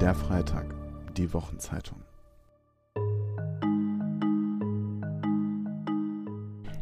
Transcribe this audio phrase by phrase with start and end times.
[0.00, 0.74] Der Freitag,
[1.16, 1.98] die Wochenzeitung.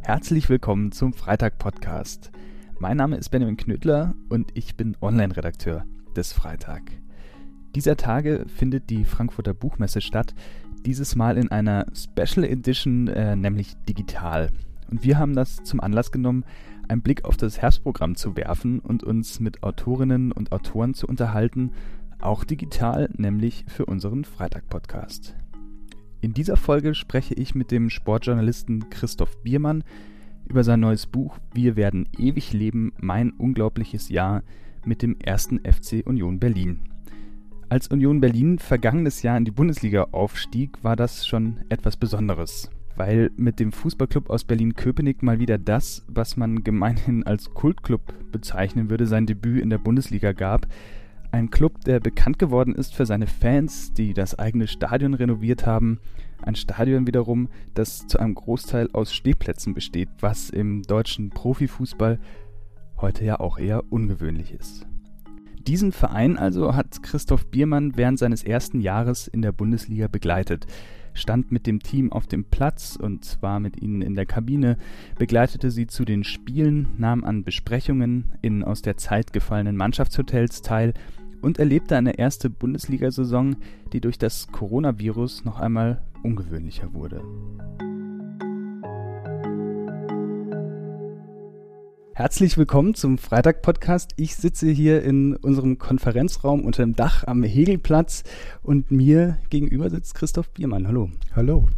[0.01, 2.33] Herzlich willkommen zum Freitag-Podcast.
[2.79, 5.85] Mein Name ist Benjamin Knüttler und ich bin Online-Redakteur
[6.17, 6.83] des Freitag.
[7.75, 10.35] Dieser Tage findet die Frankfurter Buchmesse statt,
[10.87, 14.49] dieses Mal in einer Special Edition, äh, nämlich digital.
[14.91, 16.45] Und wir haben das zum Anlass genommen,
[16.89, 21.73] einen Blick auf das Herbstprogramm zu werfen und uns mit Autorinnen und Autoren zu unterhalten,
[22.23, 25.35] auch digital, nämlich für unseren Freitag-Podcast.
[26.21, 29.83] In dieser Folge spreche ich mit dem Sportjournalisten Christoph Biermann
[30.49, 34.43] über sein neues Buch Wir werden ewig leben, mein unglaubliches Jahr
[34.85, 36.81] mit dem ersten FC Union Berlin.
[37.69, 43.31] Als Union Berlin vergangenes Jahr in die Bundesliga aufstieg, war das schon etwas Besonderes, weil
[43.37, 49.07] mit dem Fußballclub aus Berlin-Köpenick mal wieder das, was man gemeinhin als Kultclub bezeichnen würde,
[49.07, 50.67] sein Debüt in der Bundesliga gab.
[51.33, 55.99] Ein Club, der bekannt geworden ist für seine Fans, die das eigene Stadion renoviert haben.
[56.43, 62.21] Ein Stadion wiederum, das zu einem Großteil aus Stehplätzen besteht, was im deutschen Profifußball
[62.99, 64.87] heute ja auch eher ungewöhnlich ist.
[65.67, 70.67] Diesen Verein also hat Christoph Biermann während seines ersten Jahres in der Bundesliga begleitet,
[71.15, 74.77] stand mit dem Team auf dem Platz und zwar mit ihnen in der Kabine,
[75.19, 80.93] begleitete sie zu den Spielen, nahm an Besprechungen in aus der Zeit gefallenen Mannschaftshotels teil
[81.43, 83.57] und erlebte eine erste Bundesliga-Saison,
[83.93, 87.23] die durch das Coronavirus noch einmal ungewöhnlicher wurde.
[92.15, 94.13] Herzlich willkommen zum Freitag-Podcast.
[94.17, 98.23] Ich sitze hier in unserem Konferenzraum unter dem Dach am Hegelplatz
[98.63, 100.87] und mir gegenüber sitzt Christoph Biermann.
[100.87, 101.11] Hallo.
[101.35, 101.69] Hallo.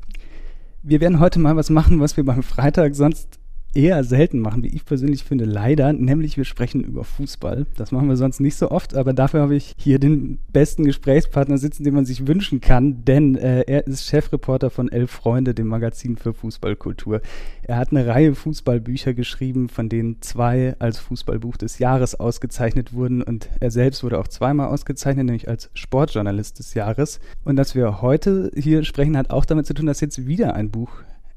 [0.83, 3.39] Wir werden heute mal was machen, was wir beim Freitag sonst
[3.75, 7.67] eher selten machen, wie ich persönlich finde, leider, nämlich wir sprechen über Fußball.
[7.77, 11.59] Das machen wir sonst nicht so oft, aber dafür habe ich hier den besten Gesprächspartner
[11.59, 15.67] sitzen, den man sich wünschen kann, denn äh, er ist Chefreporter von Elf Freunde, dem
[15.67, 17.21] Magazin für Fußballkultur.
[17.63, 23.23] Er hat eine Reihe Fußballbücher geschrieben, von denen zwei als Fußballbuch des Jahres ausgezeichnet wurden
[23.23, 27.21] und er selbst wurde auch zweimal ausgezeichnet, nämlich als Sportjournalist des Jahres.
[27.45, 30.71] Und dass wir heute hier sprechen, hat auch damit zu tun, dass jetzt wieder ein
[30.71, 30.91] Buch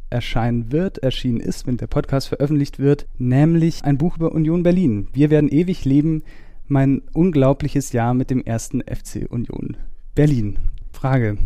[0.09, 5.07] erscheinen wird, erschienen ist, wenn der Podcast veröffentlicht wird, nämlich ein Buch über Union Berlin.
[5.13, 6.23] Wir werden ewig leben,
[6.67, 9.77] mein unglaubliches Jahr mit dem ersten FC Union
[10.15, 10.59] Berlin.
[10.91, 11.37] Frage,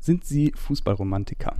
[0.00, 1.54] sind Sie Fußballromantiker?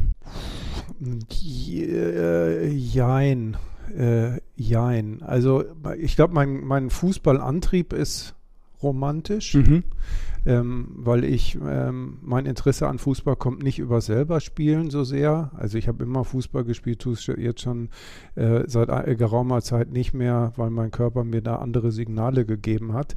[1.41, 3.56] Äh, jein.
[3.97, 5.22] Äh, jein.
[5.22, 5.65] Also
[5.98, 8.34] ich glaube, mein, mein Fußballantrieb ist
[8.84, 9.55] romantisch.
[9.55, 9.83] Mhm
[10.47, 15.50] ähm, weil ich, ähm, mein Interesse an Fußball kommt nicht über selber spielen so sehr.
[15.56, 17.89] Also ich habe immer Fußball gespielt, tue es jetzt schon
[18.34, 23.17] äh, seit geraumer Zeit nicht mehr, weil mein Körper mir da andere Signale gegeben hat.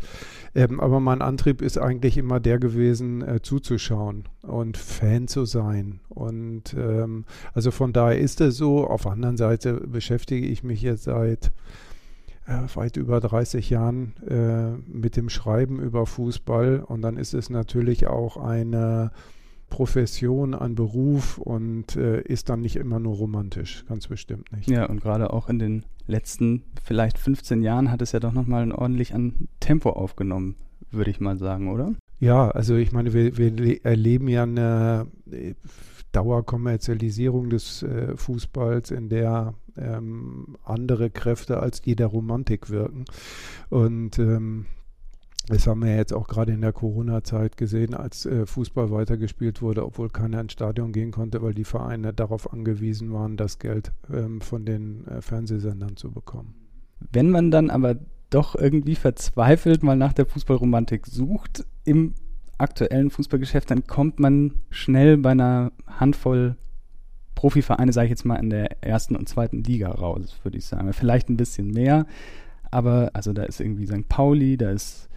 [0.55, 5.99] Ähm, aber mein Antrieb ist eigentlich immer der gewesen, äh, zuzuschauen und Fan zu sein.
[6.07, 8.87] Und ähm, also von daher ist es so.
[8.87, 11.51] Auf der anderen Seite beschäftige ich mich jetzt seit äh,
[12.47, 18.07] weit über 30 Jahren äh, mit dem Schreiben über Fußball und dann ist es natürlich
[18.07, 19.11] auch eine
[19.69, 24.69] Profession, ein Beruf und äh, ist dann nicht immer nur romantisch, ganz bestimmt nicht.
[24.69, 28.71] Ja, und gerade auch in den letzten vielleicht 15 Jahren hat es ja doch nochmal
[28.71, 30.55] ordentlich an Tempo aufgenommen,
[30.89, 31.93] würde ich mal sagen, oder?
[32.19, 35.53] Ja, also ich meine, wir, wir erleben ja eine äh,
[36.11, 43.05] Dauerkommerzialisierung des äh, Fußballs, in der ähm, andere Kräfte als die der Romantik wirken.
[43.69, 44.65] Und ähm,
[45.47, 49.85] das haben wir jetzt auch gerade in der Corona-Zeit gesehen, als äh, Fußball weitergespielt wurde,
[49.85, 54.41] obwohl keiner ins Stadion gehen konnte, weil die Vereine darauf angewiesen waren, das Geld ähm,
[54.41, 56.55] von den äh, Fernsehsendern zu bekommen.
[57.11, 57.95] Wenn man dann aber
[58.29, 62.13] doch irgendwie verzweifelt mal nach der Fußballromantik sucht im
[62.57, 66.55] aktuellen Fußballgeschäft, dann kommt man schnell bei einer Handvoll
[67.35, 70.91] Profivereine, sage ich jetzt mal, in der ersten und zweiten Liga raus, würde ich sagen.
[70.93, 72.07] Vielleicht ein bisschen mehr,
[72.71, 74.09] aber also da ist irgendwie St.
[74.09, 75.07] Pauli, da ist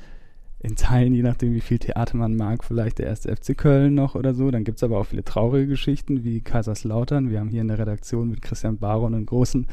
[0.63, 4.15] in Teilen, je nachdem wie viel Theater man mag, vielleicht der erste FC Köln noch
[4.15, 4.51] oder so.
[4.51, 7.31] Dann gibt es aber auch viele traurige Geschichten wie Kaiserslautern.
[7.31, 9.67] Wir haben hier in der Redaktion mit Christian Baron einen großen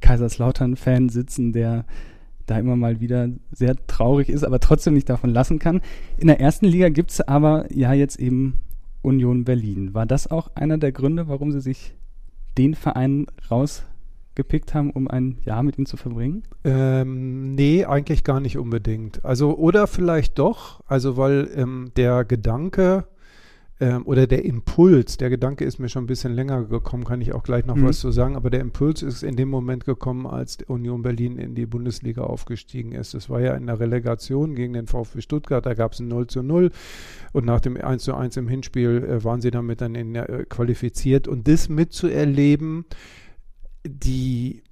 [0.00, 1.84] Kaiserslautern-Fan sitzen, der
[2.46, 5.80] da immer mal wieder sehr traurig ist, aber trotzdem nicht davon lassen kann.
[6.18, 8.60] In der ersten Liga gibt es aber ja jetzt eben
[9.02, 9.94] Union Berlin.
[9.94, 11.94] War das auch einer der Gründe, warum Sie sich
[12.56, 16.44] den Verein rausgepickt haben, um ein Jahr mit ihm zu verbringen?
[16.64, 19.24] Ähm, nee, eigentlich gar nicht unbedingt.
[19.24, 23.04] Also, oder vielleicht doch, also weil ähm, der Gedanke,
[23.80, 27.32] ähm, oder der Impuls, der Gedanke ist mir schon ein bisschen länger gekommen, kann ich
[27.32, 27.86] auch gleich noch mhm.
[27.86, 31.54] was zu sagen, aber der Impuls ist in dem Moment gekommen, als Union Berlin in
[31.56, 33.14] die Bundesliga aufgestiegen ist.
[33.14, 36.28] Das war ja in der Relegation gegen den VfB Stuttgart, da gab es ein 0
[36.28, 36.70] zu 0
[37.32, 40.44] und nach dem 1 zu 1 im Hinspiel äh, waren sie damit dann in, äh,
[40.48, 42.84] qualifiziert und das mitzuerleben,
[43.84, 44.62] die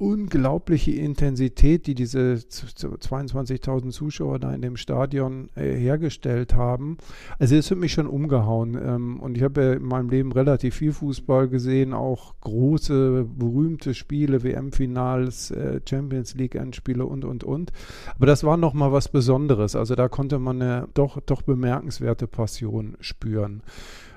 [0.00, 6.96] unglaubliche Intensität, die diese 22.000 Zuschauer da in dem Stadion äh, hergestellt haben.
[7.38, 8.78] Also es hat mich schon umgehauen.
[8.82, 14.42] Ähm, und ich habe in meinem Leben relativ viel Fußball gesehen, auch große, berühmte Spiele,
[14.42, 17.70] WM-Finals, äh, Champions League-Endspiele und, und, und.
[18.16, 19.76] Aber das war nochmal was Besonderes.
[19.76, 23.62] Also da konnte man eine doch, doch bemerkenswerte Passion spüren.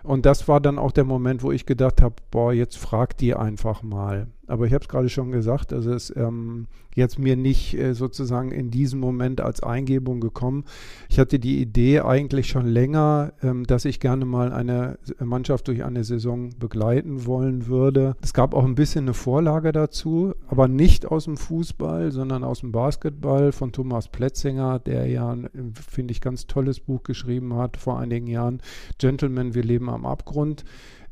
[0.03, 3.35] Und das war dann auch der Moment, wo ich gedacht habe, boah, jetzt frag die
[3.35, 4.27] einfach mal.
[4.47, 7.93] Aber ich habe es gerade schon gesagt, also es ist ähm, jetzt mir nicht äh,
[7.93, 10.65] sozusagen in diesem Moment als Eingebung gekommen.
[11.09, 15.83] Ich hatte die Idee eigentlich schon länger, ähm, dass ich gerne mal eine Mannschaft durch
[15.85, 18.15] eine Saison begleiten wollen würde.
[18.21, 22.59] Es gab auch ein bisschen eine Vorlage dazu, aber nicht aus dem Fußball, sondern aus
[22.59, 27.77] dem Basketball von Thomas Plätzinger, der ja, ein, finde ich, ganz tolles Buch geschrieben hat
[27.77, 28.61] vor einigen Jahren.
[28.97, 30.65] Gentlemen, wir leben am Abgrund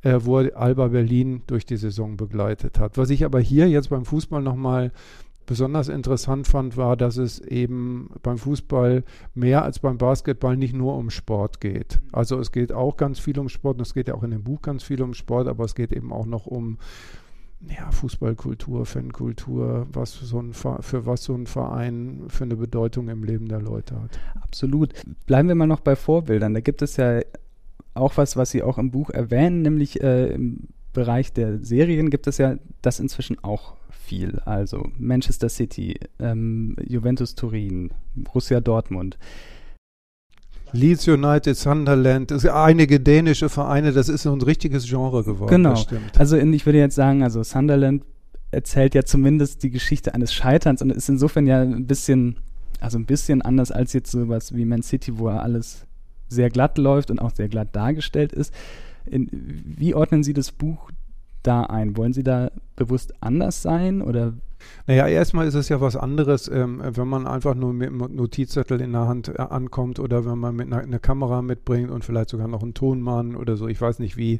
[0.03, 2.97] äh, wo Alba Berlin durch die Saison begleitet hat.
[2.97, 4.91] Was ich aber hier jetzt beim Fußball nochmal
[5.45, 9.03] besonders interessant fand, war, dass es eben beim Fußball
[9.33, 11.99] mehr als beim Basketball nicht nur um Sport geht.
[12.11, 14.43] Also es geht auch ganz viel um Sport und es geht ja auch in dem
[14.43, 16.77] Buch ganz viel um Sport, aber es geht eben auch noch um
[17.67, 23.23] ja, Fußballkultur, Fankultur, was so ein, für was so ein Verein für eine Bedeutung im
[23.23, 24.19] Leben der Leute hat.
[24.41, 24.93] Absolut.
[25.25, 26.53] Bleiben wir mal noch bei Vorbildern.
[26.53, 27.19] Da gibt es ja
[27.93, 32.27] auch was, was Sie auch im Buch erwähnen, nämlich äh, im Bereich der Serien gibt
[32.27, 34.39] es ja das inzwischen auch viel.
[34.45, 39.17] Also Manchester City, ähm, Juventus Turin, Borussia Dortmund.
[40.73, 45.49] Leeds United, Sunderland, einige dänische Vereine, das ist so ein richtiges Genre geworden.
[45.49, 45.81] Genau.
[46.17, 48.03] Also in, ich würde jetzt sagen, also Sunderland
[48.51, 52.37] erzählt ja zumindest die Geschichte eines Scheiterns und ist insofern ja ein bisschen,
[52.79, 55.85] also ein bisschen anders als jetzt sowas wie Man City, wo er alles
[56.31, 58.53] sehr glatt läuft und auch sehr glatt dargestellt ist.
[59.05, 60.91] In, wie ordnen Sie das Buch
[61.43, 61.97] da ein?
[61.97, 64.33] Wollen Sie da bewusst anders sein oder
[64.87, 68.81] naja, erstmal ist es ja was anderes, ähm, wenn man einfach nur mit einem Notizzettel
[68.81, 72.29] in der Hand äh, ankommt oder wenn man mit einer eine Kamera mitbringt und vielleicht
[72.29, 73.67] sogar noch einen Tonmann oder so.
[73.67, 74.39] Ich weiß nicht, wie,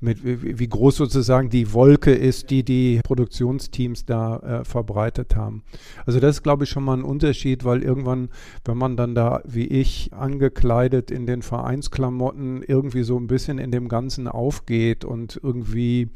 [0.00, 5.62] mit, wie, wie groß sozusagen die Wolke ist, die die Produktionsteams da äh, verbreitet haben.
[6.06, 8.28] Also das ist, glaube ich, schon mal ein Unterschied, weil irgendwann,
[8.64, 13.70] wenn man dann da, wie ich, angekleidet in den Vereinsklamotten irgendwie so ein bisschen in
[13.70, 16.10] dem Ganzen aufgeht und irgendwie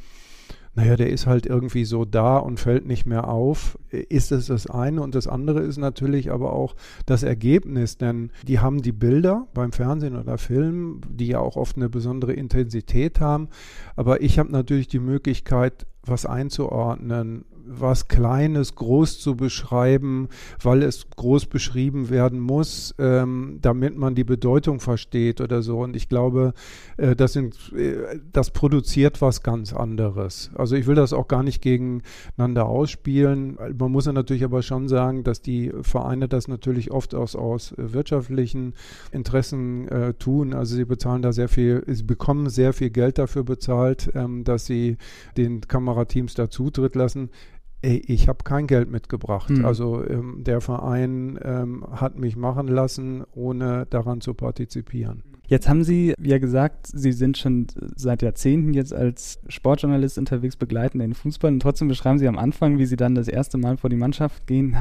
[0.76, 4.66] naja, der ist halt irgendwie so da und fällt nicht mehr auf, ist es das
[4.66, 5.00] eine.
[5.00, 6.76] Und das andere ist natürlich aber auch
[7.06, 11.76] das Ergebnis, denn die haben die Bilder beim Fernsehen oder Film, die ja auch oft
[11.76, 13.48] eine besondere Intensität haben.
[13.96, 20.28] Aber ich habe natürlich die Möglichkeit, was einzuordnen, was Kleines groß zu beschreiben,
[20.62, 25.80] weil es groß beschrieben werden muss, ähm, damit man die Bedeutung versteht oder so.
[25.80, 26.54] Und ich glaube,
[26.96, 30.50] äh, das, sind, äh, das produziert was ganz anderes.
[30.54, 33.58] Also ich will das auch gar nicht gegeneinander ausspielen.
[33.78, 37.74] Man muss ja natürlich aber schon sagen, dass die Vereine das natürlich oft aus, aus
[37.76, 38.74] wirtschaftlichen
[39.12, 40.54] Interessen äh, tun.
[40.54, 44.66] Also sie bezahlen da sehr viel, sie bekommen sehr viel Geld dafür bezahlt, ähm, dass
[44.66, 44.96] sie
[45.36, 47.30] den Kamerateams da Zutritt lassen
[47.82, 49.50] ey, ich habe kein Geld mitgebracht.
[49.50, 49.64] Mhm.
[49.64, 55.22] Also ähm, der Verein ähm, hat mich machen lassen, ohne daran zu partizipieren.
[55.48, 60.98] Jetzt haben Sie ja gesagt, Sie sind schon seit Jahrzehnten jetzt als Sportjournalist unterwegs, begleiten
[60.98, 63.88] den Fußball und trotzdem beschreiben Sie am Anfang, wie Sie dann das erste Mal vor
[63.88, 64.76] die Mannschaft gehen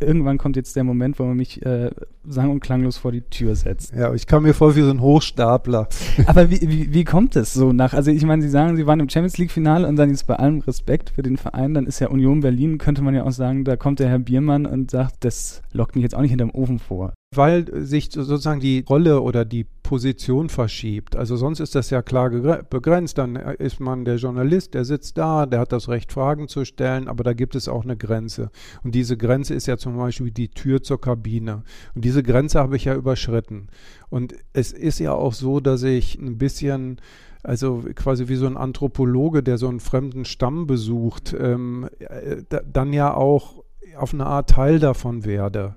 [0.00, 1.90] irgendwann kommt jetzt der Moment, wo man mich äh,
[2.24, 3.94] sang- und klanglos vor die Tür setzt.
[3.94, 5.88] Ja, ich kam mir vor wie so ein Hochstapler.
[6.26, 7.92] Aber wie, wie, wie kommt es so nach?
[7.92, 10.60] Also ich meine, Sie sagen, Sie waren im Champions League-Finale und dann jetzt bei allem
[10.60, 13.76] Respekt für den Verein, dann ist ja Union Berlin, könnte man ja auch sagen, da
[13.76, 17.12] kommt der Herr Biermann und sagt, das lockt mich jetzt auch nicht hinterm Ofen vor
[17.34, 21.16] weil sich sozusagen die Rolle oder die Position verschiebt.
[21.16, 23.18] Also sonst ist das ja klar begrenzt.
[23.18, 27.08] Dann ist man der Journalist, der sitzt da, der hat das Recht, Fragen zu stellen,
[27.08, 28.52] aber da gibt es auch eine Grenze.
[28.84, 31.64] Und diese Grenze ist ja zum Beispiel die Tür zur Kabine.
[31.96, 33.66] Und diese Grenze habe ich ja überschritten.
[34.10, 37.00] Und es ist ja auch so, dass ich ein bisschen
[37.42, 42.92] also quasi wie so ein Anthropologe, der so einen fremden Stamm besucht, ähm, äh, dann
[42.92, 43.64] ja auch
[43.96, 45.74] auf eine Art Teil davon werde.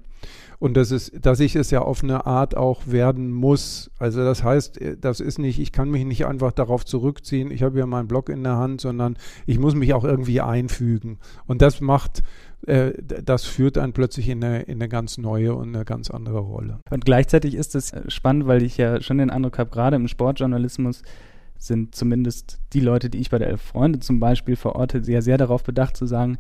[0.60, 3.92] Und das ist, dass ich es ja auf eine Art auch werden muss.
[4.00, 7.64] Also das heißt, äh, das ist nicht, ich kann mich nicht einfach darauf zurückziehen, ich
[7.64, 11.20] habe ja meinen Blog in der Hand, sondern ich muss mich auch irgendwie einfügen.
[11.46, 12.24] Und das macht,
[12.68, 16.40] äh, das führt einen plötzlich in eine, in eine ganz neue und eine ganz andere
[16.40, 16.80] Rolle.
[16.90, 21.02] Und gleichzeitig ist es spannend, weil ich ja schon den Eindruck habe, gerade im Sportjournalismus
[21.58, 25.38] sind zumindest die Leute, die ich bei der Elf Freunde zum Beispiel verorte, sehr, sehr
[25.38, 26.38] darauf bedacht zu sagen,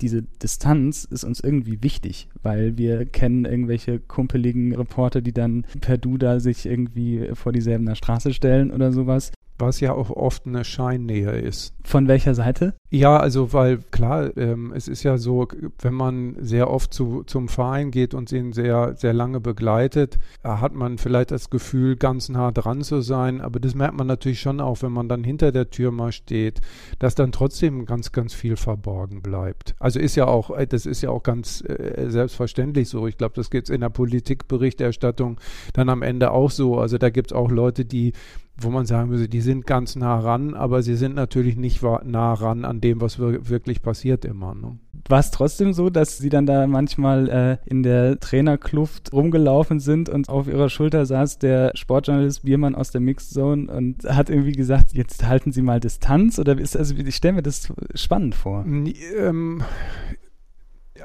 [0.00, 5.98] diese Distanz ist uns irgendwie wichtig, weil wir kennen irgendwelche kumpeligen Reporter, die dann per
[5.98, 10.64] Du da sich irgendwie vor dieselben Straße stellen oder sowas was ja auch oft eine
[10.64, 11.74] Scheinnähe ist.
[11.84, 12.74] Von welcher Seite?
[12.90, 15.48] Ja, also weil klar, ähm, es ist ja so,
[15.80, 20.48] wenn man sehr oft zu, zum Verein geht und ihn sehr, sehr lange begleitet, äh,
[20.48, 23.40] hat man vielleicht das Gefühl, ganz nah dran zu sein.
[23.40, 26.60] Aber das merkt man natürlich schon auch, wenn man dann hinter der Tür mal steht,
[26.98, 29.74] dass dann trotzdem ganz, ganz viel verborgen bleibt.
[29.78, 33.06] Also ist ja auch, äh, das ist ja auch ganz äh, selbstverständlich so.
[33.06, 35.40] Ich glaube, das geht in der Politikberichterstattung
[35.72, 36.78] dann am Ende auch so.
[36.78, 38.12] Also da gibt es auch Leute, die
[38.56, 42.32] wo man sagen würde, die sind ganz nah ran, aber sie sind natürlich nicht nah
[42.34, 44.54] ran an dem, was wirklich passiert immer.
[44.54, 44.78] Ne?
[45.08, 50.08] War es trotzdem so, dass sie dann da manchmal äh, in der Trainerkluft rumgelaufen sind
[50.08, 54.52] und auf ihrer Schulter saß der Sportjournalist Biermann aus der Mixed Zone und hat irgendwie
[54.52, 56.38] gesagt, jetzt halten Sie mal Distanz?
[56.38, 58.64] Oder ist, also ich stelle mir das spannend vor.
[58.64, 59.62] Ähm,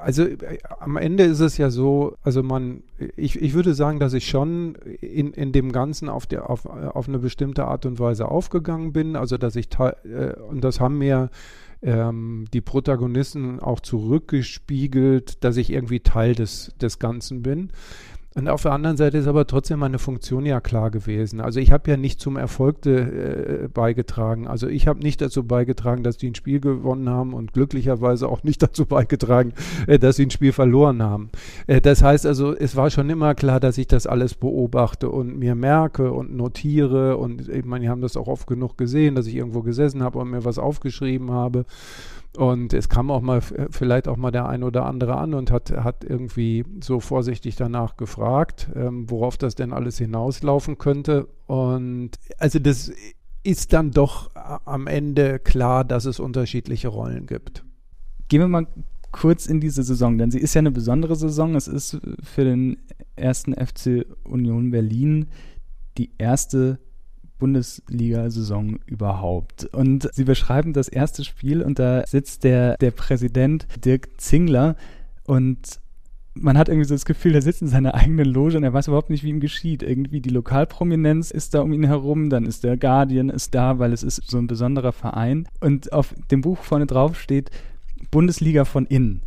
[0.02, 2.84] also äh, am Ende ist es ja so, also man,
[3.16, 7.08] ich, ich würde sagen, dass ich schon in, in dem Ganzen auf, der, auf, auf
[7.08, 9.16] eine bestimmte Art und Weise aufgegangen bin.
[9.16, 11.30] Also dass ich, äh, und das haben mir
[11.82, 17.72] ähm, die Protagonisten auch zurückgespiegelt, dass ich irgendwie Teil des, des Ganzen bin.
[18.36, 21.42] Und auf der anderen Seite ist aber trotzdem meine Funktion ja klar gewesen.
[21.42, 24.48] Also ich habe ja nicht zum Erfolg äh, beigetragen.
[24.48, 28.44] Also ich habe nicht dazu beigetragen, dass die ein Spiel gewonnen haben und glücklicherweise auch
[28.44, 29.54] nicht dazu beigetragen,
[29.88, 31.32] äh, dass sie ein Spiel verloren haben.
[31.66, 35.40] Äh, das heißt also, es war schon immer klar, dass ich das alles beobachte und
[35.40, 37.18] mir merke und notiere.
[37.18, 40.20] Und ich meine, die haben das auch oft genug gesehen, dass ich irgendwo gesessen habe
[40.20, 41.66] und mir was aufgeschrieben habe.
[42.38, 45.72] Und es kam auch mal vielleicht auch mal der ein oder andere an und hat,
[45.72, 51.28] hat irgendwie so vorsichtig danach gefragt, ähm, worauf das denn alles hinauslaufen könnte.
[51.48, 52.92] Und also das
[53.44, 57.64] ist dann doch am Ende klar, dass es unterschiedliche Rollen gibt.
[58.28, 58.68] Gehen wir mal
[59.12, 61.56] kurz in diese Saison, denn sie ist ja eine besondere Saison.
[61.56, 62.78] Es ist für den
[63.16, 65.28] ersten FC Union Berlin
[65.98, 66.80] die erste
[67.40, 69.66] Bundesliga-Saison überhaupt.
[69.74, 74.76] Und sie beschreiben das erste Spiel und da sitzt der, der Präsident Dirk Zingler
[75.24, 75.80] und
[76.42, 78.88] man hat irgendwie so das Gefühl, der sitzt in seiner eigenen Loge und er weiß
[78.88, 79.84] überhaupt nicht, wie ihm geschieht.
[79.84, 83.94] Irgendwie die Lokalprominenz ist da um ihn herum, dann ist der Guardian ist da, weil
[83.94, 85.48] es ist so ein besonderer Verein.
[85.60, 87.52] Und auf dem Buch vorne drauf steht
[88.12, 89.24] Bundesliga von innen.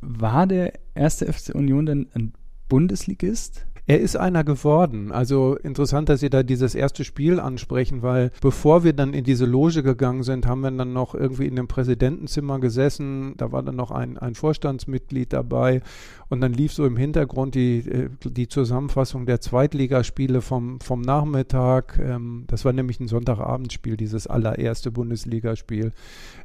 [0.00, 2.32] War der erste FC Union denn ein
[2.68, 3.66] Bundesligist?
[3.86, 5.12] Er ist einer geworden.
[5.12, 9.44] Also interessant, dass Sie da dieses erste Spiel ansprechen, weil bevor wir dann in diese
[9.44, 13.34] Loge gegangen sind, haben wir dann noch irgendwie in dem Präsidentenzimmer gesessen.
[13.36, 15.82] Da war dann noch ein, ein Vorstandsmitglied dabei
[16.34, 21.98] und dann lief so im Hintergrund die, äh, die Zusammenfassung der Zweitligaspiele vom, vom Nachmittag.
[21.98, 25.92] Ähm, das war nämlich ein Sonntagabendspiel, dieses allererste Bundesligaspiel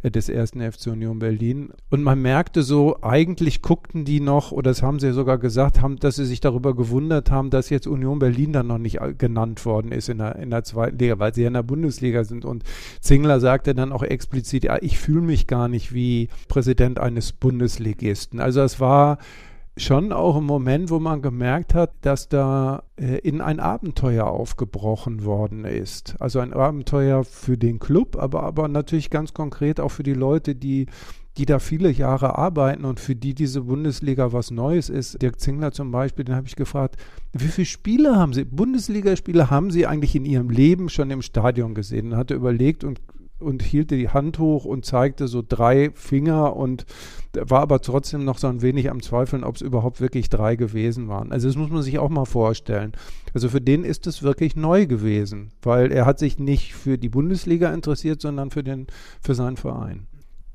[0.03, 1.71] äh, des ersten FC Union Berlin.
[1.89, 5.97] Und man merkte so, eigentlich guckten die noch, oder das haben sie sogar gesagt, haben,
[5.97, 9.91] dass sie sich darüber gewundert haben, dass jetzt Union Berlin dann noch nicht genannt worden
[9.91, 12.45] ist in der, in der zweiten Liga, weil sie ja in der Bundesliga sind.
[12.45, 12.63] Und
[13.01, 18.39] Zingler sagte dann auch explizit, ich fühle mich gar nicht wie Präsident eines Bundesligisten.
[18.39, 19.17] Also es war
[19.79, 25.25] schon auch ein Moment, wo man gemerkt hat, dass da äh, in ein Abenteuer aufgebrochen
[25.25, 26.15] worden ist.
[26.19, 30.55] Also ein Abenteuer für den Club, aber, aber natürlich ganz konkret auch für die Leute,
[30.55, 30.87] die
[31.37, 35.21] die da viele Jahre arbeiten und für die diese Bundesliga was Neues ist.
[35.21, 36.97] Dirk Zingler zum Beispiel, den habe ich gefragt,
[37.31, 41.75] wie viele Spiele haben Sie, Bundesligaspiele haben Sie eigentlich in Ihrem Leben schon im Stadion
[41.75, 42.11] gesehen?
[42.11, 42.99] Und hatte überlegt und
[43.39, 46.85] und hielt die Hand hoch und zeigte so drei Finger und
[47.33, 51.07] war aber trotzdem noch so ein wenig am Zweifeln, ob es überhaupt wirklich drei gewesen
[51.07, 51.31] waren.
[51.31, 52.93] Also das muss man sich auch mal vorstellen.
[53.33, 57.09] Also für den ist es wirklich neu gewesen, weil er hat sich nicht für die
[57.09, 58.87] Bundesliga interessiert, sondern für den
[59.21, 60.07] für seinen Verein.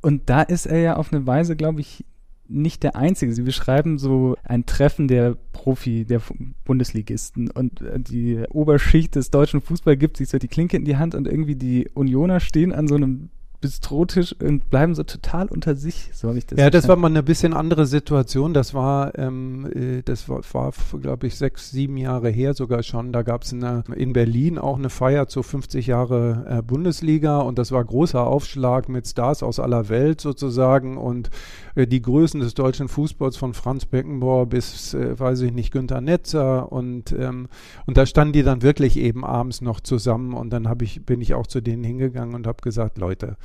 [0.02, 2.04] Und da ist er ja auf eine Weise, glaube ich,
[2.46, 3.32] nicht der einzige.
[3.32, 6.20] Sie beschreiben so ein Treffen der Profi, der
[6.64, 10.96] Bundesligisten und äh, die Oberschicht des deutschen Fußballs gibt sich so die Klinke in die
[10.96, 13.30] Hand und irgendwie die Unioner stehen an so einem
[13.64, 16.10] Bistrotisch und bleiben so total unter sich.
[16.12, 16.58] So habe ich das.
[16.58, 18.52] Ja, das war mal eine bisschen andere Situation.
[18.52, 23.10] Das war, ähm, äh, das war, war glaube ich, sechs, sieben Jahre her sogar schon.
[23.10, 27.72] Da gab es in Berlin auch eine Feier zu 50 Jahre äh, Bundesliga und das
[27.72, 31.30] war großer Aufschlag mit Stars aus aller Welt sozusagen und
[31.74, 36.02] äh, die Größen des deutschen Fußballs von Franz Beckenbauer bis, äh, weiß ich nicht, Günter
[36.02, 37.48] Netzer und, ähm,
[37.86, 41.32] und da standen die dann wirklich eben abends noch zusammen und dann ich, bin ich
[41.32, 43.38] auch zu denen hingegangen und habe gesagt, Leute,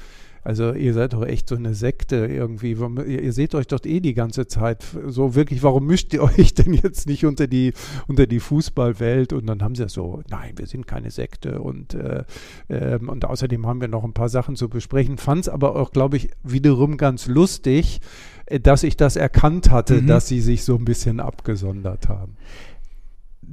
[0.49, 2.71] also ihr seid doch echt so eine Sekte irgendwie.
[2.71, 6.73] Ihr seht euch doch eh die ganze Zeit so wirklich, warum mischt ihr euch denn
[6.73, 7.71] jetzt nicht unter die,
[8.07, 9.31] unter die Fußballwelt?
[9.31, 12.23] Und dann haben sie so, nein, wir sind keine Sekte und, äh,
[12.67, 15.19] äh, und außerdem haben wir noch ein paar Sachen zu besprechen.
[15.19, 18.01] Fand es aber auch, glaube ich, wiederum ganz lustig,
[18.47, 20.07] äh, dass ich das erkannt hatte, mhm.
[20.07, 22.37] dass sie sich so ein bisschen abgesondert haben.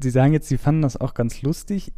[0.03, 1.93] Sie sagen jetzt, Sie fanden das auch ganz lustig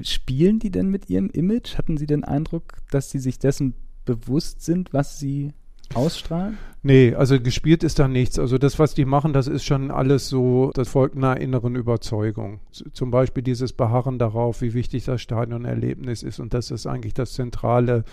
[0.00, 1.76] spielen die denn mit ihrem Image?
[1.76, 3.74] Hatten Sie den Eindruck, dass sie sich dessen
[4.04, 5.52] bewusst sind, was sie
[5.94, 6.58] ausstrahlen?
[6.82, 8.38] Nee, also gespielt ist da nichts.
[8.38, 12.60] Also das, was die machen, das ist schon alles so, das folgt einer inneren Überzeugung.
[12.92, 17.32] zum Beispiel dieses Beharren darauf, wie wichtig das Stadionerlebnis ist und das ist eigentlich das
[17.32, 18.04] zentrale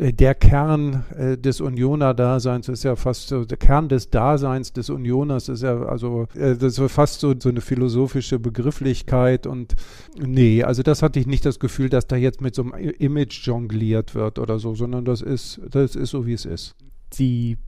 [0.00, 5.48] der Kern äh, des Unioner-Daseins ist ja fast so, der Kern des Daseins des Unioners
[5.50, 9.74] ist ja also, äh, das ist fast so, so eine philosophische Begrifflichkeit und
[10.18, 13.46] nee, also das hatte ich nicht das Gefühl, dass da jetzt mit so einem Image
[13.46, 16.74] jongliert wird oder so, sondern das ist, das ist so, wie es ist.
[17.18, 17.58] Die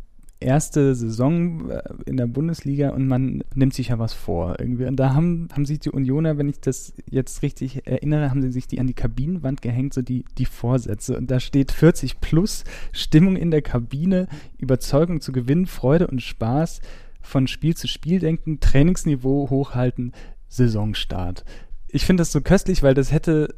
[0.42, 4.86] erste Saison äh, in der Bundesliga und man nimmt sich ja was vor irgendwie.
[4.86, 8.52] Und da haben, haben sich die Unioner, wenn ich das jetzt richtig erinnere, haben sie
[8.52, 11.16] sich die an die Kabinenwand gehängt, so die, die Vorsätze.
[11.16, 16.80] Und da steht 40 plus Stimmung in der Kabine, Überzeugung zu gewinnen, Freude und Spaß,
[17.20, 20.12] von Spiel zu Spiel denken, Trainingsniveau hochhalten,
[20.48, 21.44] Saisonstart.
[21.88, 23.54] Ich finde das so köstlich, weil das hätte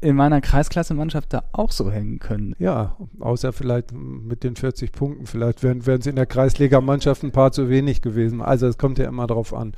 [0.00, 2.54] in meiner Kreisklasse-Mannschaft da auch so hängen können.
[2.58, 5.26] Ja, außer vielleicht mit den 40 Punkten.
[5.26, 8.40] Vielleicht wären es in der Kreisliga-Mannschaft ein paar zu wenig gewesen.
[8.40, 9.72] Also es kommt ja immer drauf an.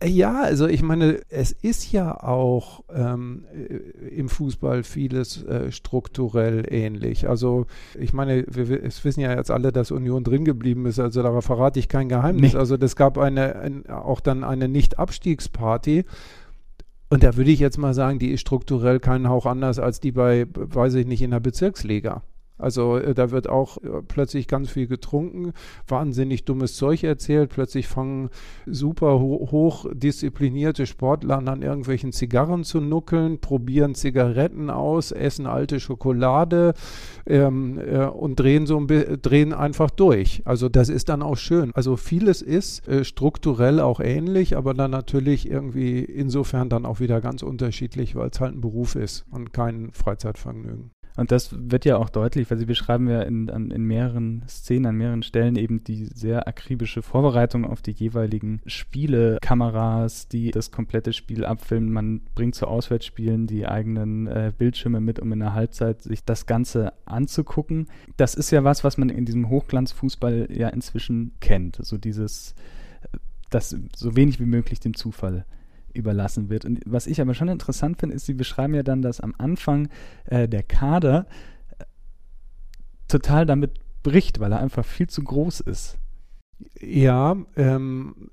[0.00, 5.70] Äh, ja, also ich meine, es ist ja auch ähm, äh, im Fußball vieles äh,
[5.72, 7.28] strukturell ähnlich.
[7.28, 7.66] Also
[7.98, 11.44] ich meine, wir, es wissen ja jetzt alle, dass Union drin geblieben ist, also darauf
[11.44, 12.52] verrate ich kein Geheimnis.
[12.54, 12.58] Nee.
[12.58, 16.04] Also es gab eine, ein, auch dann eine Nicht-Abstiegsparty
[17.10, 20.12] und da würde ich jetzt mal sagen, die ist strukturell keinen Hauch anders als die
[20.12, 22.22] bei, weiß ich nicht, in der Bezirksliga.
[22.56, 25.52] Also äh, da wird auch äh, plötzlich ganz viel getrunken,
[25.88, 27.50] wahnsinnig dummes Zeug erzählt.
[27.50, 28.30] Plötzlich fangen
[28.66, 35.46] super ho hoch disziplinierte Sportler an, an irgendwelchen Zigarren zu nuckeln, probieren Zigaretten aus, essen
[35.46, 36.74] alte Schokolade
[37.26, 40.42] ähm, äh, und drehen so ein drehen einfach durch.
[40.44, 41.72] Also das ist dann auch schön.
[41.74, 47.20] Also vieles ist äh, strukturell auch ähnlich, aber dann natürlich irgendwie insofern dann auch wieder
[47.20, 50.93] ganz unterschiedlich, weil es halt ein Beruf ist und kein Freizeitvergnügen.
[51.16, 54.86] Und das wird ja auch deutlich, weil Sie beschreiben ja in, an, in mehreren Szenen,
[54.86, 60.72] an mehreren Stellen eben die sehr akribische Vorbereitung auf die jeweiligen Spiele, Kameras, die das
[60.72, 61.92] komplette Spiel abfilmen.
[61.92, 66.46] Man bringt zu Auswärtsspielen die eigenen äh, Bildschirme mit, um in der Halbzeit sich das
[66.46, 67.86] Ganze anzugucken.
[68.16, 71.78] Das ist ja was, was man in diesem Hochglanzfußball ja inzwischen kennt.
[71.80, 72.56] So dieses,
[73.02, 73.18] äh,
[73.50, 75.44] das so wenig wie möglich dem Zufall
[75.94, 76.64] überlassen wird.
[76.64, 79.88] Und was ich aber schon interessant finde, ist, Sie beschreiben ja dann, dass am Anfang
[80.26, 81.26] äh, der Kader
[81.78, 81.84] äh,
[83.08, 85.98] total damit bricht, weil er einfach viel zu groß ist.
[86.80, 88.30] Ja, ähm,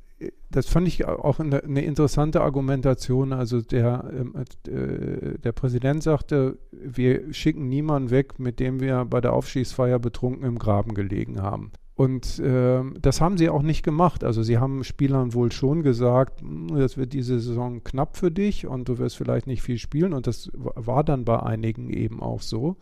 [0.51, 3.33] das fand ich auch eine, eine interessante Argumentation.
[3.33, 4.35] Also der, ähm,
[4.67, 10.45] äh, der Präsident sagte, wir schicken niemanden weg, mit dem wir bei der Aufschießfeier betrunken
[10.45, 11.71] im Graben gelegen haben.
[11.95, 14.23] Und äh, das haben sie auch nicht gemacht.
[14.23, 18.65] Also sie haben Spielern wohl schon gesagt, hm, das wird diese Saison knapp für dich
[18.65, 20.13] und du wirst vielleicht nicht viel spielen.
[20.13, 22.77] Und das war dann bei einigen eben auch so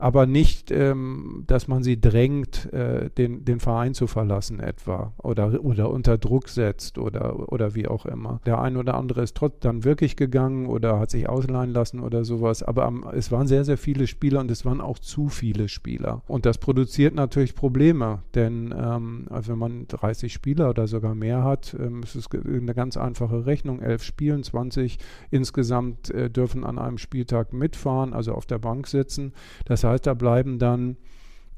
[0.00, 5.64] aber nicht, ähm, dass man sie drängt, äh, den, den Verein zu verlassen etwa oder,
[5.64, 8.40] oder unter Druck setzt oder, oder wie auch immer.
[8.46, 12.24] Der ein oder andere ist trotzdem dann wirklich gegangen oder hat sich ausleihen lassen oder
[12.24, 15.68] sowas, aber am, es waren sehr, sehr viele Spieler und es waren auch zu viele
[15.68, 16.22] Spieler.
[16.26, 21.76] Und das produziert natürlich Probleme, denn ähm, wenn man 30 Spieler oder sogar mehr hat,
[21.78, 23.80] ähm, es ist eine ganz einfache Rechnung.
[23.80, 24.98] Elf Spielen, 20
[25.30, 29.32] insgesamt äh, dürfen an einem Spieltag mitfahren, also auf der Bank sitzen.
[29.66, 30.96] Das heißt, heißt, da bleiben dann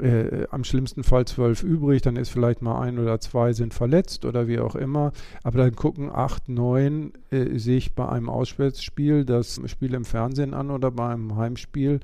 [0.02, 4.24] äh, am schlimmsten Fall zwölf übrig, dann ist vielleicht mal ein oder zwei sind verletzt
[4.24, 5.12] oder wie auch immer.
[5.42, 10.70] Aber dann gucken acht, neun äh, sich bei einem Auswärtsspiel das Spiel im Fernsehen an
[10.70, 12.00] oder bei einem Heimspiel